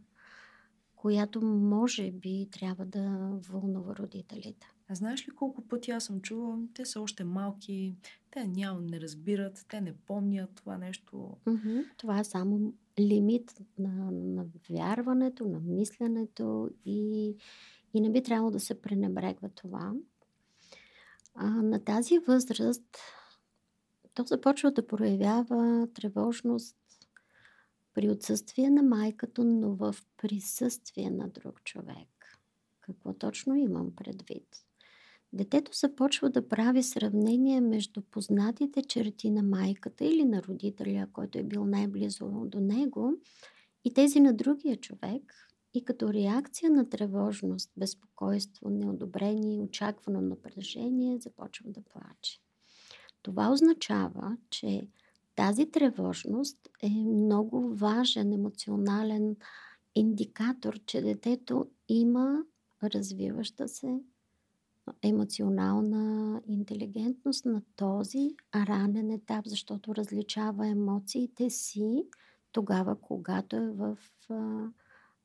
която 1.06 1.42
може 1.42 2.10
би 2.10 2.48
трябва 2.50 2.84
да 2.84 3.30
вълнува 3.50 3.96
родителите. 3.96 4.66
А 4.88 4.94
знаеш 4.94 5.28
ли 5.28 5.32
колко 5.32 5.62
пъти 5.68 5.90
аз 5.90 6.04
съм 6.04 6.20
чувала, 6.20 6.58
те 6.74 6.84
са 6.84 7.00
още 7.00 7.24
малки, 7.24 7.96
те 8.30 8.46
няма 8.46 8.80
не 8.80 9.00
разбират, 9.00 9.66
те 9.68 9.80
не 9.80 9.92
помнят 9.92 10.50
това 10.54 10.78
нещо. 10.78 11.36
Mm-hmm. 11.46 11.84
Това 11.96 12.18
е 12.18 12.24
само 12.24 12.74
лимит 13.00 13.54
на, 13.78 14.10
на 14.10 14.46
вярването, 14.70 15.48
на 15.48 15.60
мисленето 15.60 16.70
и, 16.84 17.34
и 17.94 18.00
не 18.00 18.12
би 18.12 18.22
трябвало 18.22 18.50
да 18.50 18.60
се 18.60 18.80
пренебрегва 18.82 19.48
това. 19.48 19.92
А, 21.34 21.46
на 21.50 21.84
тази 21.84 22.18
възраст 22.18 22.98
то 24.14 24.22
започва 24.22 24.70
да 24.70 24.86
проявява 24.86 25.88
тревожност 25.94 26.76
при 27.96 28.10
отсъствие 28.10 28.70
на 28.70 28.82
майката, 28.82 29.44
но 29.44 29.74
в 29.74 29.96
присъствие 30.16 31.10
на 31.10 31.28
друг 31.28 31.64
човек. 31.64 32.38
Какво 32.80 33.12
точно 33.12 33.56
имам 33.56 33.96
предвид? 33.96 34.46
Детето 35.32 35.70
започва 35.74 36.30
да 36.30 36.48
прави 36.48 36.82
сравнение 36.82 37.60
между 37.60 38.02
познатите 38.02 38.82
черти 38.82 39.30
на 39.30 39.42
майката 39.42 40.04
или 40.04 40.24
на 40.24 40.42
родителя, 40.42 41.06
който 41.12 41.38
е 41.38 41.42
бил 41.42 41.66
най-близо 41.66 42.26
до 42.46 42.60
него, 42.60 43.12
и 43.84 43.94
тези 43.94 44.20
на 44.20 44.32
другия 44.32 44.76
човек, 44.76 45.48
и 45.74 45.84
като 45.84 46.12
реакция 46.12 46.70
на 46.70 46.88
тревожност, 46.88 47.72
безпокойство, 47.76 48.70
неодобрение 48.70 49.56
и 49.56 49.62
очаквано 49.62 50.20
напрежение 50.20 51.18
започва 51.18 51.70
да 51.70 51.80
плаче. 51.80 52.40
Това 53.22 53.52
означава, 53.52 54.36
че 54.50 54.88
тази 55.36 55.70
тревожност 55.70 56.68
е 56.82 56.90
много 56.90 57.74
важен 57.74 58.32
емоционален 58.32 59.36
индикатор, 59.94 60.78
че 60.86 61.02
детето 61.02 61.66
има 61.88 62.44
развиваща 62.82 63.68
се 63.68 64.00
емоционална 65.02 66.42
интелигентност 66.46 67.44
на 67.44 67.62
този 67.76 68.30
ранен 68.54 69.10
етап, 69.10 69.46
защото 69.46 69.94
различава 69.94 70.66
емоциите 70.66 71.50
си 71.50 72.06
тогава, 72.52 73.00
когато 73.00 73.56
е 73.56 73.70
в 73.70 73.98
а, 74.30 74.68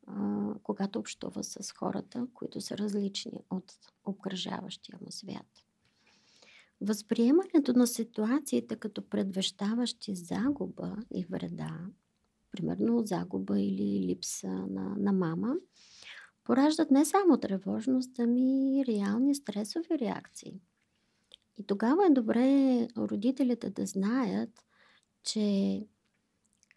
а, 0.08 0.54
когато 0.64 1.00
общува 1.00 1.44
с 1.44 1.72
хората, 1.72 2.28
които 2.34 2.62
са 2.62 2.78
различни 2.78 3.40
от 3.50 3.74
обкръжаващия 4.06 5.00
му 5.02 5.12
свят. 5.12 5.71
Възприемането 6.82 7.74
на 7.74 7.88
ситуациите 7.88 8.76
като 8.76 9.10
предвещаващи 9.10 10.16
загуба 10.16 10.98
и 11.16 11.26
вреда, 11.26 11.80
примерно 12.52 13.06
загуба 13.06 13.62
или 13.62 14.08
липса 14.08 14.48
на, 14.48 14.96
на 14.98 15.12
мама, 15.12 15.56
пораждат 16.44 16.92
не 16.92 17.06
само 17.06 17.38
тревожност, 17.38 18.20
ами 18.20 18.80
и 18.80 18.86
реални 18.86 19.36
стресови 19.36 20.00
реакции. 20.00 20.62
И 21.58 21.64
тогава 21.64 22.06
е 22.06 22.14
добре 22.14 22.88
родителите 22.98 23.70
да 23.70 23.86
знаят, 23.86 24.66
че 25.24 25.86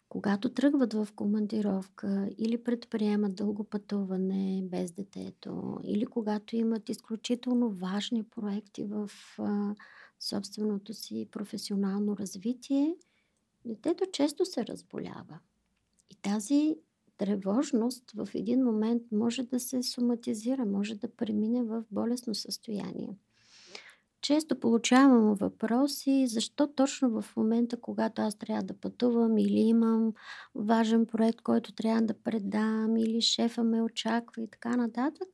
когато 0.09 0.49
тръгват 0.53 0.93
в 0.93 1.07
командировка 1.15 2.29
или 2.37 2.63
предприемат 2.63 3.35
дълго 3.35 3.63
пътуване 3.63 4.61
без 4.63 4.91
детето, 4.91 5.79
или 5.83 6.05
когато 6.05 6.55
имат 6.55 6.89
изключително 6.89 7.69
важни 7.69 8.23
проекти 8.23 8.85
в 8.85 9.09
а, 9.39 9.75
собственото 10.19 10.93
си 10.93 11.27
професионално 11.31 12.17
развитие, 12.17 12.95
детето 13.65 14.03
често 14.13 14.45
се 14.45 14.67
разболява. 14.67 15.39
И 16.09 16.15
тази 16.15 16.77
тревожност 17.17 18.11
в 18.11 18.29
един 18.33 18.63
момент 18.63 19.03
може 19.11 19.43
да 19.43 19.59
се 19.59 19.83
соматизира, 19.83 20.65
може 20.65 20.95
да 20.95 21.15
премине 21.15 21.63
в 21.63 21.83
болесно 21.91 22.35
състояние. 22.35 23.17
Често 24.25 24.59
получавам 24.59 25.35
въпроси, 25.35 26.27
защо 26.27 26.67
точно 26.67 27.21
в 27.21 27.35
момента, 27.35 27.81
когато 27.81 28.21
аз 28.21 28.35
трябва 28.35 28.63
да 28.63 28.73
пътувам 28.73 29.37
или 29.37 29.59
имам 29.59 30.13
важен 30.55 31.05
проект, 31.05 31.41
който 31.41 31.73
трябва 31.73 32.01
да 32.01 32.13
предам, 32.13 32.97
или 32.97 33.21
шефа 33.21 33.63
ме 33.63 33.81
очаква 33.81 34.41
и 34.41 34.47
така 34.47 34.75
нататък, 34.75 35.27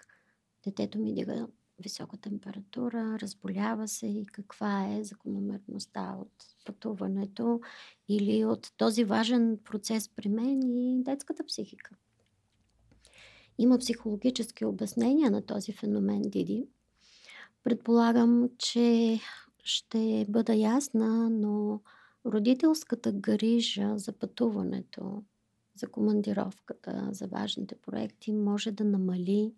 детето 0.63 0.99
ми 0.99 1.13
дига 1.13 1.47
висока 1.79 2.17
температура, 2.17 3.17
разболява 3.21 3.87
се 3.87 4.07
и 4.07 4.25
каква 4.25 4.87
е 4.93 5.03
закономерността 5.03 6.15
от 6.21 6.31
пътуването 6.65 7.61
или 8.09 8.45
от 8.45 8.71
този 8.77 9.03
важен 9.03 9.59
процес 9.63 10.09
при 10.09 10.29
мен 10.29 10.61
и 10.61 11.03
детската 11.03 11.45
психика. 11.45 11.95
Има 13.57 13.77
психологически 13.77 14.65
обяснения 14.65 15.31
на 15.31 15.45
този 15.45 15.73
феномен, 15.73 16.21
Диди. 16.21 16.67
Предполагам, 17.63 18.49
че 18.57 19.19
ще 19.63 20.25
бъда 20.29 20.53
ясна, 20.53 21.29
но 21.29 21.81
родителската 22.25 23.11
грижа 23.11 23.97
за 23.97 24.13
пътуването, 24.13 25.23
за 25.75 25.87
командировката, 25.87 27.09
за 27.11 27.27
важните 27.27 27.75
проекти 27.75 28.33
може 28.33 28.71
да 28.71 28.83
намали 28.83 29.53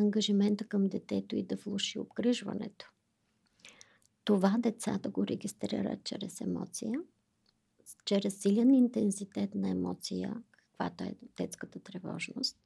ангажимента 0.00 0.64
към 0.64 0.88
детето 0.88 1.36
и 1.36 1.42
да 1.42 1.56
влуши 1.56 1.98
обгрижването. 1.98 2.92
Това 4.24 4.56
децата 4.58 5.10
го 5.10 5.26
регистрират 5.26 6.04
чрез 6.04 6.40
емоция, 6.40 7.00
чрез 8.04 8.40
силен 8.40 8.74
интензитет 8.74 9.54
на 9.54 9.68
емоция, 9.68 10.42
каквато 10.50 11.04
е 11.04 11.14
детската 11.36 11.80
тревожност. 11.80 12.56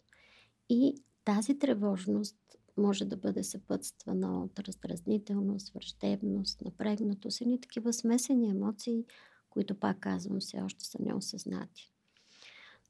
И 0.68 0.95
тази 1.24 1.59
тревожност 1.59 2.37
може 2.77 3.05
да 3.05 3.16
бъде 3.16 3.45
съпътствана 3.45 4.43
от 4.43 4.59
раздразнителност, 4.59 5.72
враждебност, 5.72 6.62
напрегнатост, 6.64 7.41
едни 7.41 7.61
такива 7.61 7.93
смесени 7.93 8.51
емоции, 8.51 9.05
които 9.51 9.74
пак 9.74 10.01
казвам, 10.01 10.41
все 10.41 10.61
още 10.61 10.85
са 10.85 10.99
неосъзнати. 11.01 11.93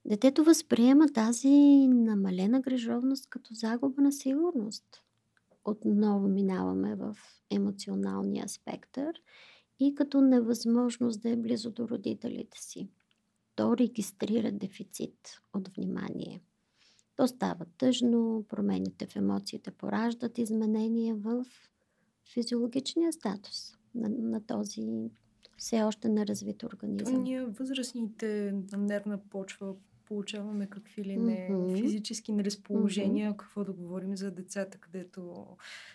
Детето 0.04 0.44
възприема 0.44 1.08
тази 1.08 1.88
намалена 1.88 2.60
грижовност 2.60 3.26
като 3.26 3.54
загуба 3.54 4.02
на 4.02 4.12
сигурност. 4.12 5.02
Отново 5.64 6.28
минаваме 6.28 6.94
в 6.94 7.16
емоционалния 7.50 8.48
спектър 8.48 9.22
и 9.80 9.94
като 9.94 10.20
невъзможност 10.20 11.22
да 11.22 11.30
е 11.30 11.36
близо 11.36 11.70
до 11.70 11.88
родителите 11.88 12.58
си. 12.60 12.88
То 13.54 13.76
регистрира 13.76 14.52
дефицит 14.52 15.40
от 15.54 15.68
внимание. 15.68 16.40
То 17.16 17.26
става 17.26 17.64
тъжно, 17.78 18.44
промените 18.48 19.06
в 19.06 19.16
емоциите 19.16 19.70
пораждат 19.70 20.38
изменения 20.38 21.14
в 21.14 21.44
физиологичния 22.34 23.12
статус 23.12 23.72
на, 23.94 24.08
на 24.08 24.46
този 24.46 25.10
все 25.56 25.82
още 25.82 26.08
неразвит 26.08 26.62
организъм. 26.62 27.22
Ние 27.22 27.44
възрастните 27.44 28.54
на 28.72 28.78
нервна 28.78 29.18
почва 29.30 29.74
получаваме 30.06 30.66
какви 30.66 31.04
ли 31.04 31.16
не 31.16 31.48
mm-hmm. 31.50 31.80
физически 31.80 32.32
неразположения, 32.32 33.32
mm-hmm. 33.32 33.36
какво 33.36 33.64
да 33.64 33.72
говорим 33.72 34.16
за 34.16 34.30
децата, 34.30 34.78
където 34.78 35.46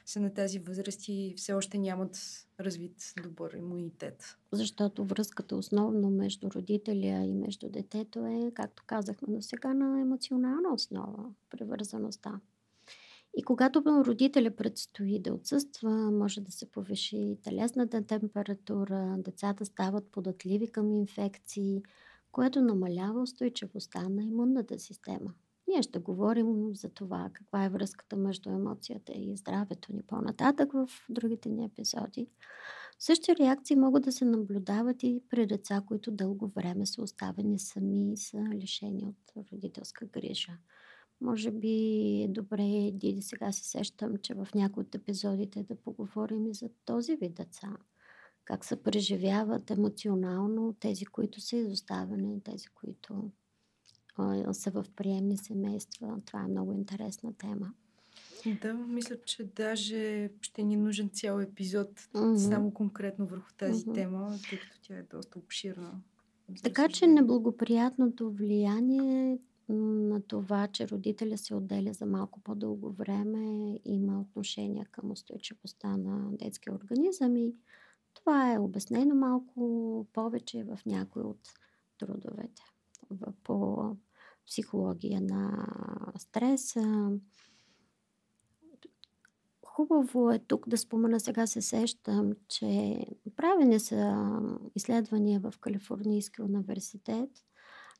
са 0.05 0.19
на 0.19 0.33
тази 0.33 0.59
възраст 0.59 1.07
и 1.07 1.33
все 1.37 1.53
още 1.53 1.77
нямат 1.77 2.17
развит 2.59 3.13
добър 3.23 3.53
имунитет. 3.53 4.37
Защото 4.51 5.05
връзката 5.05 5.55
основно 5.55 6.09
между 6.09 6.51
родителя 6.51 7.25
и 7.25 7.33
между 7.33 7.69
детето 7.69 8.25
е, 8.25 8.51
както 8.53 8.83
казахме 8.87 9.35
до 9.35 9.41
сега, 9.41 9.73
на 9.73 10.01
емоционална 10.01 10.73
основа, 10.73 11.25
привързаността. 11.49 12.39
И 13.37 13.43
когато 13.43 13.83
родителя 13.85 14.51
предстои 14.51 15.19
да 15.19 15.33
отсъства, 15.33 16.11
може 16.11 16.41
да 16.41 16.51
се 16.51 16.71
повиши 16.71 17.37
телесната 17.43 18.05
температура, 18.05 19.15
децата 19.17 19.65
стават 19.65 20.11
податливи 20.11 20.71
към 20.71 20.91
инфекции, 20.91 21.81
което 22.31 22.61
намалява 22.61 23.21
устойчивостта 23.21 24.09
на 24.09 24.23
имунната 24.23 24.79
система. 24.79 25.33
Ние 25.67 25.81
ще 25.81 25.99
говорим 25.99 26.75
за 26.75 26.89
това 26.89 27.29
каква 27.33 27.65
е 27.65 27.69
връзката 27.69 28.15
между 28.15 28.49
емоцията 28.49 29.13
и 29.15 29.37
здравето 29.37 29.93
ни 29.93 30.01
по-нататък 30.01 30.73
в 30.73 30.89
другите 31.09 31.49
ни 31.49 31.65
епизоди. 31.65 32.27
Същи 32.99 33.35
реакции 33.35 33.75
могат 33.75 34.03
да 34.03 34.11
се 34.11 34.25
наблюдават 34.25 35.03
и 35.03 35.21
при 35.29 35.47
деца, 35.47 35.83
които 35.87 36.11
дълго 36.11 36.47
време 36.47 36.85
са 36.85 37.01
оставени 37.01 37.59
сами 37.59 38.13
и 38.13 38.17
са 38.17 38.37
лишени 38.53 39.05
от 39.05 39.47
родителска 39.51 40.05
грижа. 40.05 40.51
Може 41.21 41.51
би 41.51 41.71
е 42.23 42.27
добре, 42.27 42.91
Диди, 42.93 43.21
сега 43.21 43.51
се 43.51 43.63
сещам, 43.63 44.17
че 44.17 44.33
в 44.33 44.47
някои 44.55 44.83
от 44.83 44.95
епизодите 44.95 45.63
да 45.63 45.75
поговорим 45.75 46.47
и 46.47 46.53
за 46.53 46.69
този 46.85 47.15
вид 47.15 47.33
деца– 47.33 47.77
как 48.45 48.65
се 48.65 48.83
преживяват 48.83 49.71
емоционално 49.71 50.75
тези, 50.79 51.05
които 51.05 51.41
са 51.41 51.57
изоставени, 51.57 52.41
тези, 52.43 52.67
които 52.67 53.31
а, 54.15 54.53
са 54.53 54.71
в 54.71 54.85
приемни 54.95 55.37
семейства. 55.37 56.21
Това 56.25 56.41
е 56.41 56.47
много 56.47 56.73
интересна 56.73 57.33
тема. 57.33 57.73
Да, 58.61 58.73
мисля, 58.73 59.15
че 59.25 59.43
даже 59.43 60.29
ще 60.41 60.63
ни 60.63 60.73
е 60.73 60.77
нужен 60.77 61.09
цял 61.09 61.39
епизод 61.39 61.99
mm-hmm. 61.99 62.35
само 62.35 62.73
конкретно 62.73 63.25
върху 63.25 63.53
тази 63.57 63.85
mm-hmm. 63.85 63.93
тема, 63.93 64.37
тъй 64.49 64.59
като 64.59 64.81
тя 64.81 64.97
е 64.97 65.03
доста 65.03 65.39
обширна. 65.39 66.01
Така 66.63 66.89
че 66.89 67.07
неблагоприятното 67.07 68.31
влияние 68.31 69.37
на 69.69 70.21
това, 70.21 70.67
че 70.67 70.87
родителя 70.87 71.37
се 71.37 71.55
отделя 71.55 71.93
за 71.93 72.05
малко 72.05 72.39
по-дълго 72.39 72.91
време, 72.91 73.79
има 73.85 74.21
отношение 74.21 74.85
към 74.91 75.11
устойчивостта 75.11 75.97
на 75.97 76.29
детския 76.31 76.73
организъм 76.73 77.37
и 77.37 77.53
това 78.21 78.53
е 78.53 78.59
обяснено 78.59 79.15
малко 79.15 80.07
повече 80.13 80.63
в 80.63 80.79
някои 80.85 81.23
от 81.23 81.39
трудовете 81.97 82.61
по 83.43 83.91
психология 84.47 85.21
на 85.21 85.67
стреса. 86.17 87.11
Хубаво 89.65 90.31
е 90.31 90.39
тук 90.39 90.69
да 90.69 90.77
спомена, 90.77 91.19
сега 91.19 91.47
се 91.47 91.61
сещам, 91.61 92.31
че 92.47 92.99
правени 93.35 93.79
са 93.79 94.15
изследвания 94.75 95.39
в 95.39 95.53
Калифорнийския 95.59 96.45
университет 96.45 97.29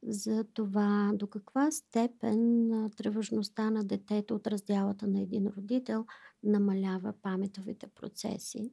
за 0.04 0.44
това 0.44 1.12
до 1.14 1.28
каква 1.28 1.72
степен 1.72 2.70
тревожността 2.98 3.70
на 3.70 3.84
детето 3.84 4.36
от 4.36 4.48
разделата 4.48 5.08
на 5.08 5.22
един 5.22 5.48
родител 5.48 6.06
намалява 6.44 7.14
паметовите 7.22 7.88
процеси 7.88 8.72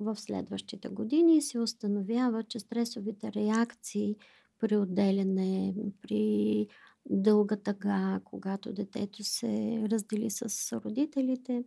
в 0.00 0.16
следващите 0.16 0.88
години 0.88 1.42
се 1.42 1.58
установява, 1.58 2.44
че 2.44 2.60
стресовите 2.60 3.32
реакции 3.32 4.16
при 4.58 4.76
отделяне, 4.76 5.74
при 6.02 6.66
дълга 7.10 7.56
тъга, 7.56 8.20
когато 8.24 8.72
детето 8.72 9.24
се 9.24 9.82
раздели 9.92 10.30
с 10.30 10.72
родителите, 10.84 11.64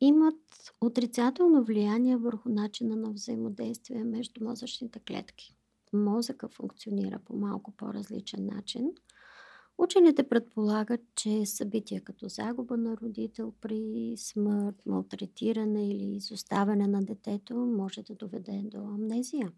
имат 0.00 0.72
отрицателно 0.80 1.64
влияние 1.64 2.16
върху 2.16 2.48
начина 2.48 2.96
на 2.96 3.10
взаимодействие 3.10 4.04
между 4.04 4.44
мозъчните 4.44 4.98
клетки. 4.98 5.56
Мозъка 5.92 6.48
функционира 6.48 7.18
по 7.18 7.36
малко 7.36 7.72
по-различен 7.72 8.46
начин– 8.46 8.92
Учените 9.82 10.28
предполагат, 10.28 11.00
че 11.14 11.46
събития 11.46 12.00
като 12.00 12.28
загуба 12.28 12.76
на 12.76 12.96
родител 12.96 13.52
при 13.60 14.14
смърт, 14.16 14.82
малтретиране 14.86 15.88
или 15.88 16.16
изоставяне 16.16 16.86
на 16.86 17.02
детето 17.02 17.54
може 17.54 18.02
да 18.02 18.14
доведе 18.14 18.62
до 18.64 18.78
амнезия, 18.78 19.52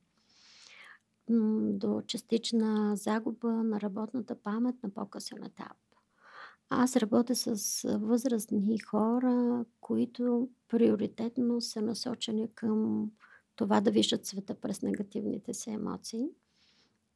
до 1.61 2.03
частична 2.07 2.97
загуба 2.97 3.49
на 3.49 3.81
работната 3.81 4.35
памет 4.35 4.83
на 4.83 4.91
по-късен 4.91 5.45
етап. 5.45 5.77
Аз 6.71 6.97
работя 6.97 7.35
с 7.35 7.83
възрастни 7.99 8.79
хора, 8.79 9.65
които 9.81 10.49
приоритетно 10.69 11.61
са 11.61 11.83
насочени 11.83 12.49
към 12.55 13.11
това 13.57 13.81
да 13.81 13.91
виждат 13.91 14.27
света 14.27 14.55
през 14.55 14.83
негативните 14.83 15.55
си 15.55 15.71
емоции. 15.71 16.29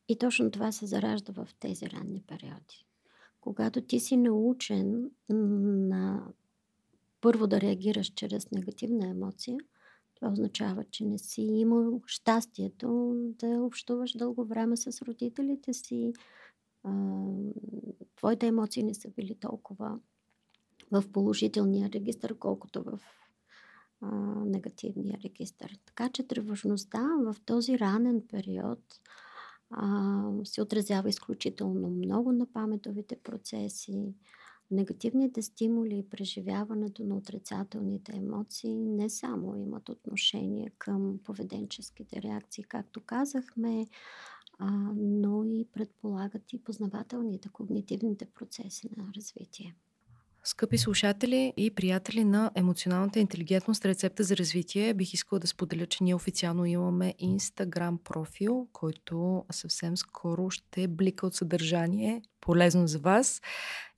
И 0.09 0.19
точно 0.19 0.51
това 0.51 0.73
се 0.73 0.87
заражда 0.87 1.33
в 1.33 1.49
тези 1.61 1.91
ранни 1.91 2.23
периоди. 2.27 2.86
Когато 3.47 3.81
ти 3.81 4.01
си 4.01 4.17
научен 4.17 5.11
на 5.29 6.27
първо 7.21 7.47
да 7.47 7.61
реагираш 7.61 8.13
чрез 8.15 8.51
негативна 8.51 9.09
емоция, 9.09 9.59
това 10.15 10.33
означава, 10.33 10.85
че 10.85 11.05
не 11.05 11.19
си 11.19 11.43
имал 11.43 12.03
щастието 12.07 13.15
да 13.17 13.47
общуваш 13.47 14.13
дълго 14.13 14.45
време 14.45 14.77
с 14.77 15.03
родителите 15.03 15.73
си. 15.73 16.13
твоите 18.17 18.47
емоции 18.47 18.83
не 18.83 18.95
са 18.95 19.09
били 19.09 19.35
толкова 19.35 19.99
в 20.93 21.05
положителния 21.13 21.91
регистр, 21.91 22.35
колкото 22.39 22.83
в 22.83 23.01
негативния 24.47 25.19
регистр. 25.25 25.69
Така 25.85 26.09
че 26.09 26.29
тревожността 26.29 27.09
в 27.19 27.37
този 27.45 27.79
ранен 27.79 28.23
период 28.29 28.81
а, 29.71 30.23
се 30.45 30.62
отразява 30.62 31.09
изключително 31.09 31.89
много 31.89 32.33
на 32.33 32.47
паметовите 32.47 33.17
процеси, 33.17 34.14
негативните 34.71 35.43
стимули 35.43 35.99
и 35.99 36.09
преживяването 36.11 37.05
на 37.05 37.17
отрицателните 37.17 38.12
емоции 38.17 38.77
не 38.77 39.11
само 39.11 39.57
имат 39.57 39.89
отношение 39.89 40.71
към 40.79 41.19
поведенческите 41.25 42.23
реакции, 42.23 42.64
както 42.64 43.01
казахме, 43.01 43.87
а, 44.59 44.71
но 44.97 45.45
и 45.45 45.67
предполагат 45.73 46.53
и 46.53 46.64
познавателните, 46.64 47.49
когнитивните 47.49 48.27
процеси 48.27 48.89
на 48.97 49.05
развитие. 49.17 49.75
Скъпи 50.49 50.79
слушатели 50.79 51.53
и 51.57 51.71
приятели 51.71 52.25
на 52.25 52.51
емоционалната 52.55 53.21
интелигентност, 53.21 53.85
рецепта 53.85 54.25
за 54.25 54.37
развитие, 54.37 54.95
бих 54.95 55.15
искала 55.15 55.39
да 55.39 55.47
споделя, 55.47 55.87
че 55.87 56.05
ние 56.05 56.15
официално 56.15 56.65
имаме 56.65 57.15
Инстаграм 57.19 57.99
профил, 58.05 58.69
който 58.73 59.45
съвсем 59.51 59.97
скоро 59.97 60.51
ще 60.51 60.89
блика 60.89 61.27
от 61.27 61.35
съдържание, 61.35 62.23
полезно 62.41 62.87
за 62.87 62.99
вас. 62.99 63.41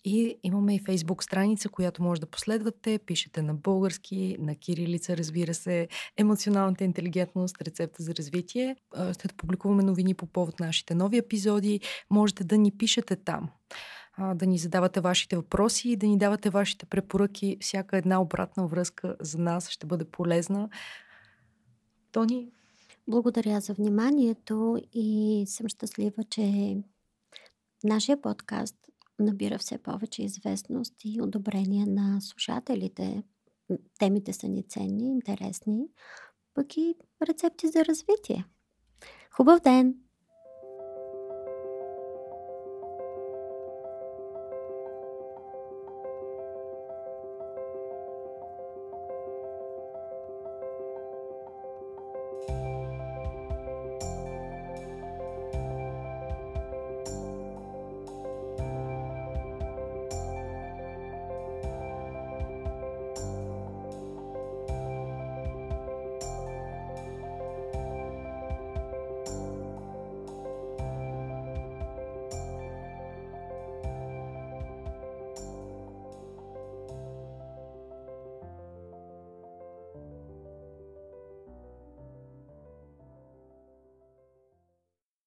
И 0.05 0.37
имаме 0.43 0.75
и 0.75 0.81
фейсбук 0.87 1.25
страница, 1.25 1.69
която 1.69 2.03
може 2.03 2.21
да 2.21 2.27
последвате. 2.27 2.99
Пишете 3.07 3.43
на 3.43 3.55
български, 3.55 4.37
на 4.41 4.55
кирилица, 4.55 5.17
разбира 5.17 5.55
се, 5.55 5.89
емоционалната 6.17 6.85
интелигентност, 6.85 7.63
рецепта 7.63 8.03
за 8.03 8.15
развитие. 8.15 8.77
Ще 9.13 9.29
публикуваме 9.37 9.83
новини 9.83 10.15
по 10.15 10.27
повод 10.27 10.61
нашите 10.61 10.95
нови 10.95 11.17
епизоди. 11.17 11.81
Можете 12.11 12.45
да 12.45 12.59
ни 12.59 12.73
пишете 12.79 13.17
там 13.17 13.51
да 14.35 14.47
ни 14.47 14.59
задавате 14.59 15.01
вашите 15.01 15.37
въпроси 15.37 15.91
и 15.91 15.97
да 15.97 16.07
ни 16.07 16.19
давате 16.19 16.51
вашите 16.51 16.87
препоръки. 16.87 17.57
Всяка 17.61 17.97
една 17.97 18.21
обратна 18.21 18.67
връзка 18.67 19.17
за 19.21 19.39
нас 19.39 19.71
ще 19.71 19.87
бъде 19.87 20.05
полезна. 20.05 20.69
Тони? 22.13 22.51
Благодаря 23.09 23.61
за 23.61 23.75
вниманието 23.75 24.79
и 24.93 25.45
съм 25.49 25.69
щастлива, 25.69 26.25
че 26.25 26.77
нашия 27.85 28.21
подкаст 28.21 28.77
набира 29.19 29.59
все 29.59 29.79
повече 29.79 30.23
известност 30.23 30.95
и 31.05 31.21
одобрение 31.23 31.87
на 31.87 32.21
слушателите. 32.21 33.23
Темите 33.99 34.33
са 34.33 34.49
ни 34.49 34.63
ценни, 34.63 35.09
интересни, 35.09 35.89
пък 36.55 36.77
и 36.77 36.95
рецепти 37.29 37.69
за 37.69 37.85
развитие. 37.85 38.45
Хубав 39.31 39.61
ден! 39.61 40.08